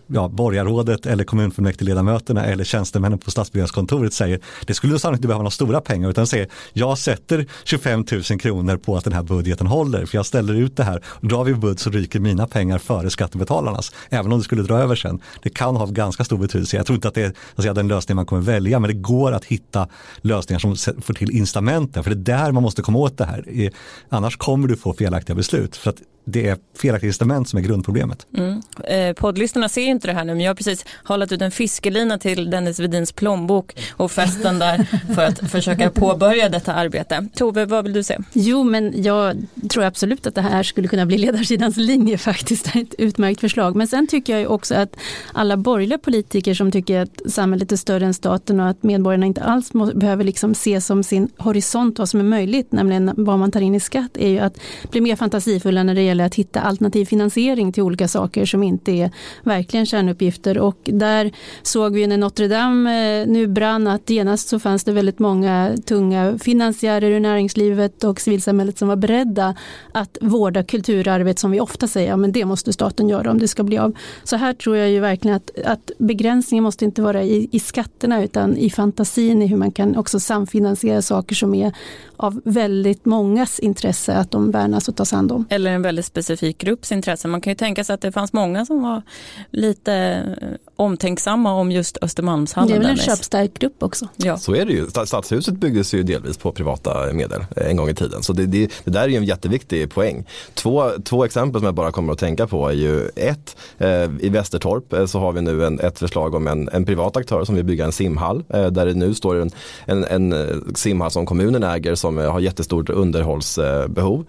ja, 0.07 0.29
borgarrådet 0.29 1.07
eller 1.07 1.25
kommunfullmäktigeledamöterna 1.25 2.45
eller 2.45 2.65
tjänstemännen 2.65 3.19
på 3.19 3.31
stadsbyggnadskontoret 3.31 4.13
säger 4.13 4.41
det 4.67 4.75
skulle 4.75 4.99
sannolikt 4.99 5.19
inte 5.19 5.29
behöva 5.29 5.43
några 5.43 5.51
stora 5.51 5.81
pengar 5.81 6.11
utan 6.11 6.27
säger 6.27 6.49
jag 6.73 6.99
sätter 6.99 7.47
25 7.65 8.05
000 8.13 8.23
kronor 8.23 8.77
på 8.77 8.97
att 8.97 9.05
den 9.05 9.13
här 9.13 9.23
budgeten 9.23 9.67
håller 9.67 10.07
för 10.07 10.19
jag 10.19 10.27
ställer 10.27 10.55
ut 10.55 10.77
det 10.77 10.85
här. 10.85 11.03
Drar 11.21 11.45
vi 11.45 11.55
bud 11.55 11.81
så 11.81 11.91
ryker 11.91 12.21
mina 12.21 12.47
pengar 12.47 12.79
före 12.79 13.11
skattebetalarnas. 13.11 13.93
Även 14.11 14.33
om 14.33 14.39
det 14.39 14.45
skulle 14.45 14.63
dra 14.63 14.79
över 14.79 14.97
sen. 14.97 15.21
Det 15.43 15.51
kan 15.51 15.77
ha 15.77 15.87
ganska 15.87 16.25
stor 16.25 16.39
betydelse. 16.39 16.77
Jag 16.77 16.87
tror 16.87 16.95
inte 16.95 17.09
att 17.09 17.15
det 17.15 17.23
är 17.23 17.33
alltså, 17.55 17.73
den 17.73 17.89
lösning 17.89 18.17
man 18.17 18.27
kommer 18.27 18.43
välja 18.43 18.79
men 18.81 18.89
det 18.89 18.97
går 18.97 19.33
att 19.33 19.45
hitta 19.45 19.89
lösningar 20.21 20.59
som 20.59 20.77
får 21.03 21.15
till 21.15 21.31
incitamenten 21.31 22.05
för 22.05 22.11
det 22.11 22.33
är 22.33 22.39
där 22.39 22.53
man 22.53 22.63
måste 22.63 22.83
komma 22.83 22.99
åt 22.99 23.19
det 23.19 23.25
här. 23.25 23.71
Annars 24.09 24.37
kommer 24.37 24.69
du 24.69 24.77
få 24.77 24.93
felaktiga 24.93 25.37
beslut. 25.37 25.77
För 25.77 25.91
att 25.91 26.03
det 26.29 26.49
är 26.49 26.59
felaktiga 26.75 27.09
incitament 27.09 27.49
som 27.49 27.59
är 27.59 27.63
grundproblemet. 27.63 28.27
Mm. 28.37 28.63
Eh, 28.85 29.13
poddlyssnarna 29.13 29.69
ser 29.69 29.83
inte 29.83 30.07
det 30.07 30.13
här 30.13 30.25
nu 30.25 30.35
men 30.35 30.45
jag 30.45 30.51
har 30.51 30.55
precis 30.55 30.85
hållit 31.05 31.33
ut 31.33 31.43
en 31.43 31.51
fiskelina 31.51 32.19
till 32.19 32.51
Dennis 32.51 32.81
Vedins 32.81 33.13
plånbok 33.13 33.77
och 33.91 34.13
festen 34.13 34.59
där 34.59 34.87
för 35.15 35.23
att 35.23 35.51
försöka 35.51 35.91
påbörja 35.91 36.49
detta 36.49 36.75
arbete. 36.75 37.29
Tove, 37.35 37.65
vad 37.65 37.85
vill 37.85 37.93
du 37.93 38.03
se? 38.03 38.19
Jo, 38.33 38.65
men 38.65 39.03
jag 39.03 39.37
tror 39.71 39.85
absolut 39.85 40.27
att 40.27 40.35
det 40.35 40.41
här 40.41 40.63
skulle 40.63 40.89
kunna 40.89 41.07
bli 41.07 41.19
ledarsidans 41.19 41.77
linje 41.77 42.19
faktiskt. 42.19 42.73
Det 42.73 42.79
är 42.79 42.83
ett 42.83 42.95
utmärkt 42.99 43.41
förslag. 43.41 43.77
Men 43.77 43.89
sen 43.89 44.07
tycker 44.07 44.39
jag 44.39 44.51
också 44.51 44.75
att 44.75 44.97
alla 45.33 45.57
borgerliga 45.57 45.99
politiker 45.99 46.55
som 46.55 46.71
tycker 46.71 47.01
att 47.01 47.21
samhället 47.27 47.73
är 47.73 47.77
större 47.77 48.07
än 48.07 48.15
staten 48.15 48.61
och 48.61 48.69
att 48.69 48.83
medborgarna 48.83 49.27
inte 49.27 49.43
alls 49.43 49.75
må, 49.75 49.87
behöver 49.87 50.25
liksom 50.25 50.55
se 50.55 50.81
som 50.81 51.03
sin 51.03 51.29
horisont 51.39 51.99
vad 51.99 52.09
som 52.09 52.21
är 52.21 52.25
möjligt, 52.25 52.73
nämligen 52.73 53.11
vad 53.17 53.39
man 53.39 53.51
tar 53.51 53.61
in 53.61 53.75
i 53.75 53.81
skatt, 53.81 54.17
är 54.17 54.29
ju 54.29 54.39
att 54.39 54.59
bli 54.91 55.01
mer 55.01 55.17
fantasifulla 55.17 55.83
när 55.83 55.95
det 55.95 56.03
gäller 56.03 56.16
gäller 56.17 56.27
att 56.27 56.35
hitta 56.35 56.61
alternativ 56.61 57.05
finansiering 57.05 57.73
till 57.73 57.83
olika 57.83 58.09
saker 58.09 58.47
som 58.47 58.63
inte 58.63 58.93
är 58.93 59.11
verkligen 59.43 59.87
kärnuppgifter. 59.87 60.59
Och 60.59 60.79
där 60.85 61.33
såg 61.63 61.95
vi 61.95 62.07
när 62.07 62.19
Notre 62.19 62.49
Dame 62.49 63.21
eh, 63.21 63.27
nu 63.27 63.47
brann 63.47 63.87
att 63.87 64.11
genast 64.11 64.49
så 64.49 64.59
fanns 64.59 64.85
det 64.85 64.93
väldigt 64.93 65.19
många 65.19 65.77
tunga 65.87 66.39
finansiärer 66.39 67.11
i 67.11 67.21
näringslivet 67.21 68.05
och 68.05 68.21
civilsamhället 68.21 68.79
som 68.79 68.89
var 68.89 68.97
beredda 68.97 69.55
att 69.93 70.19
vårda 70.21 70.63
kulturarvet 70.63 71.39
som 71.39 71.51
vi 71.51 71.61
ofta 71.61 71.89
säger, 71.89 72.17
men 72.17 72.33
det 72.33 72.45
måste 72.45 72.57
måste 72.57 72.73
staten 72.73 73.09
göra 73.09 73.31
om 73.31 73.39
det 73.39 73.49
ska 73.49 73.63
bli 73.63 73.79
av. 73.79 73.93
Så 74.25 74.37
här 74.37 74.53
tror 74.53 74.77
jag 74.77 74.91
ju 74.91 75.01
verkligen 75.01 75.37
att, 75.37 75.51
att 75.65 75.91
begränsningen 75.99 76.65
måste 76.65 76.85
inte 76.85 77.03
vara 77.03 77.23
i, 77.23 77.49
i 77.53 77.61
skatterna 77.61 78.23
utan 78.23 78.57
i 78.57 78.71
fantasin 78.71 79.43
i 79.43 79.47
hur 79.47 79.57
man 79.57 79.73
kan 79.73 79.97
också 79.97 80.21
samfinansiera 80.21 81.03
saker 81.03 81.35
som 81.35 81.55
är 81.55 81.73
av 82.17 82.41
väldigt 82.45 83.05
mångas 83.05 83.59
intresse 83.61 84.15
att 84.15 84.31
de 84.31 84.51
värnas 84.51 84.89
och 84.89 84.97
tas 84.97 85.13
hand 85.13 85.33
om. 85.33 85.47
Eller 85.51 85.71
en 85.71 85.83
väldigt 85.83 86.06
specifik 86.07 86.59
grupps 86.59 86.93
intresse. 86.93 87.29
Man 87.29 87.41
kan 87.41 87.51
ju 87.51 87.55
tänka 87.55 87.85
sig 87.85 87.95
att 87.95 88.01
det 88.01 88.13
fanns 88.13 88.33
många 88.33 88.67
som 88.67 88.83
var 88.83 89.03
lite 89.51 89.95
eh, 90.43 90.49
omtänksamma 90.77 91.53
om 91.53 91.73
just 91.73 91.99
Östermalmshallen. 92.03 92.69
Det 92.69 92.75
är 92.75 92.81
väl 92.81 92.91
en 92.91 92.97
köpstark 92.97 93.59
grupp 93.59 93.83
också. 93.83 94.09
Ja. 94.17 94.37
Så 94.37 94.55
är 94.55 94.67
det 94.67 94.73
ju. 94.73 94.87
Stadshuset 95.07 95.55
byggdes 95.55 95.95
ju 95.95 96.03
delvis 96.03 96.39
på 96.39 96.53
privata 96.53 97.13
medel 97.13 97.45
eh, 97.57 97.71
en 97.71 97.77
gång 97.77 97.89
i 97.89 97.95
tiden. 97.95 98.23
Så 98.23 98.33
det, 98.33 98.47
det, 98.47 98.71
det 98.85 98.91
där 98.91 99.03
är 99.03 99.09
ju 99.09 99.17
en 99.17 99.25
jätteviktig 99.25 99.91
poäng. 99.91 100.25
Två, 100.55 100.91
två 101.05 101.25
exempel 101.25 101.61
som 101.61 101.65
jag 101.65 101.75
bara 101.75 101.93
kommer 101.93 102.13
att 102.13 102.19
tänka 102.19 102.47
på 102.47 102.69
är 102.69 102.73
ju 102.73 103.09
ett, 103.17 103.57
eh, 103.79 104.11
i 104.21 104.29
Västertorp 104.29 104.93
eh, 104.93 105.07
så 105.07 105.19
har 105.19 105.33
vi 105.33 105.41
nu 105.41 105.67
en, 105.67 105.81
ett 105.81 105.99
förslag 105.99 106.35
om 106.35 106.47
en, 106.47 106.69
en 106.73 106.85
privat 106.85 107.17
aktör 107.17 107.45
som 107.45 107.55
vill 107.55 107.65
bygga 107.65 107.85
en 107.85 107.93
simhall. 107.93 108.45
Eh, 108.49 108.67
där 108.67 108.87
det 108.87 108.95
nu 108.95 109.15
står 109.15 109.37
en, 109.37 109.51
en, 109.87 110.05
en 110.05 110.35
simhall 110.75 111.11
som 111.11 111.27
kommunen 111.27 111.63
äger 111.63 111.95
som 111.95 112.17
har 112.17 112.41
jättestort 112.41 112.91
underhållsbehov. 112.91 114.27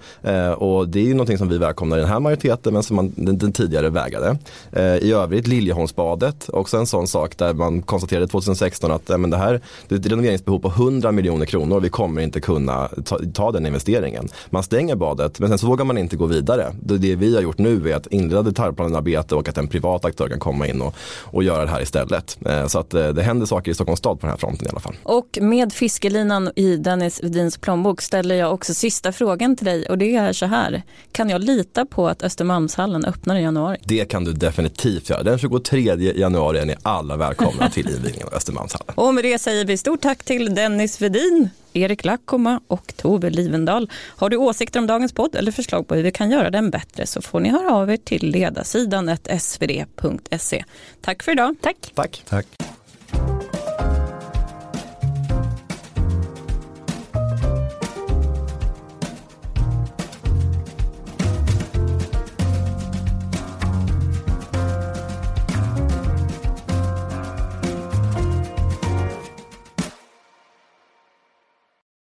och 0.57 0.89
det 0.89 0.99
är 0.99 1.03
ju 1.03 1.13
någonting 1.13 1.37
som 1.37 1.49
vi 1.49 1.56
välkomnar 1.57 1.97
i 1.97 1.99
den 1.99 2.09
här 2.09 2.19
majoriteten 2.19 2.73
men 2.73 2.83
som 2.83 2.95
man, 2.95 3.13
den, 3.15 3.37
den 3.37 3.51
tidigare 3.51 3.89
vägrade. 3.89 4.37
Eh, 4.71 4.95
I 4.95 5.11
övrigt 5.11 5.47
Liljeholmsbadet, 5.47 6.49
också 6.49 6.77
en 6.77 6.87
sån 6.87 7.07
sak 7.07 7.37
där 7.37 7.53
man 7.53 7.81
konstaterade 7.81 8.27
2016 8.27 8.91
att 8.91 9.07
men 9.19 9.29
det 9.29 9.37
här 9.37 9.61
det 9.87 9.95
är 9.95 9.99
ett 9.99 10.05
renoveringsbehov 10.05 10.59
på 10.59 10.67
100 10.67 11.11
miljoner 11.11 11.45
kronor 11.45 11.79
vi 11.79 11.89
kommer 11.89 12.21
inte 12.21 12.39
kunna 12.41 12.89
ta, 13.05 13.19
ta 13.33 13.51
den 13.51 13.65
investeringen. 13.65 14.27
Man 14.49 14.63
stänger 14.63 14.95
badet 14.95 15.39
men 15.39 15.49
sen 15.49 15.57
så 15.57 15.67
vågar 15.67 15.85
man 15.85 15.97
inte 15.97 16.15
gå 16.15 16.25
vidare. 16.25 16.73
Det, 16.81 16.97
det 16.97 17.15
vi 17.15 17.35
har 17.35 17.41
gjort 17.41 17.57
nu 17.57 17.91
är 17.91 17.95
att 17.95 18.07
inleda 18.07 18.41
detaljplanarbete 18.41 19.35
och 19.35 19.49
att 19.49 19.57
en 19.57 19.67
privat 19.67 20.05
aktör 20.05 20.29
kan 20.29 20.39
komma 20.39 20.67
in 20.67 20.81
och, 20.81 20.95
och 21.23 21.43
göra 21.43 21.65
det 21.65 21.71
här 21.71 21.81
istället. 21.81 22.37
Eh, 22.45 22.67
så 22.67 22.79
att 22.79 22.93
eh, 22.93 23.07
det 23.07 23.23
händer 23.23 23.45
saker 23.45 23.71
i 23.71 23.73
Stockholms 23.73 23.99
stad 23.99 24.19
på 24.19 24.27
den 24.27 24.29
här 24.29 24.37
fronten 24.37 24.67
i 24.67 24.69
alla 24.69 24.79
fall. 24.79 24.95
Och 25.03 25.37
med 25.41 25.73
fiskelinan 25.73 26.51
i 26.55 26.75
Dennis 26.75 27.23
Wedins 27.23 27.57
plånbok 27.57 28.01
ställer 28.01 28.35
jag 28.35 28.53
också 28.53 28.73
sista 28.73 29.11
frågan 29.11 29.55
till 29.55 29.65
dig 29.65 29.89
och 29.89 29.97
det 29.97 30.15
är 30.15 30.33
så 30.33 30.45
här. 30.45 30.83
Kan 31.11 31.29
jag 31.29 31.41
lita 31.47 31.85
på 31.85 32.07
att 32.07 32.23
Östermalmshallen 32.23 33.05
öppnar 33.05 33.35
i 33.35 33.41
januari? 33.41 33.77
Det 33.83 34.05
kan 34.05 34.23
du 34.23 34.33
definitivt 34.33 35.09
göra. 35.09 35.23
Den 35.23 35.39
23 35.39 35.97
januari 36.15 36.59
är 36.59 36.65
ni 36.65 36.75
alla 36.81 37.17
välkomna 37.17 37.69
till 37.73 37.89
invigningen 37.89 38.27
av 38.27 38.33
Östermalmshallen. 38.33 38.93
Och 38.95 39.13
med 39.13 39.23
det 39.23 39.39
säger 39.39 39.65
vi 39.65 39.77
stort 39.77 40.01
tack 40.01 40.23
till 40.23 40.55
Dennis 40.55 41.01
Vedin, 41.01 41.49
Erik 41.73 42.05
Lackoma 42.05 42.61
och 42.67 42.93
Tove 42.97 43.29
Livendal. 43.29 43.91
Har 44.07 44.29
du 44.29 44.37
åsikter 44.37 44.79
om 44.79 44.87
dagens 44.87 45.13
podd 45.13 45.35
eller 45.35 45.51
förslag 45.51 45.87
på 45.87 45.95
hur 45.95 46.03
vi 46.03 46.11
kan 46.11 46.31
göra 46.31 46.49
den 46.49 46.69
bättre 46.69 47.05
så 47.05 47.21
får 47.21 47.39
ni 47.39 47.49
höra 47.49 47.73
av 47.73 47.91
er 47.91 47.97
till 47.97 48.31
ledarsidan 48.31 49.17
svd.se. 49.39 50.63
Tack 51.01 51.23
för 51.23 51.31
idag. 51.31 51.55
Tack. 51.61 51.91
Tack. 51.95 52.23
Tack. 52.29 52.47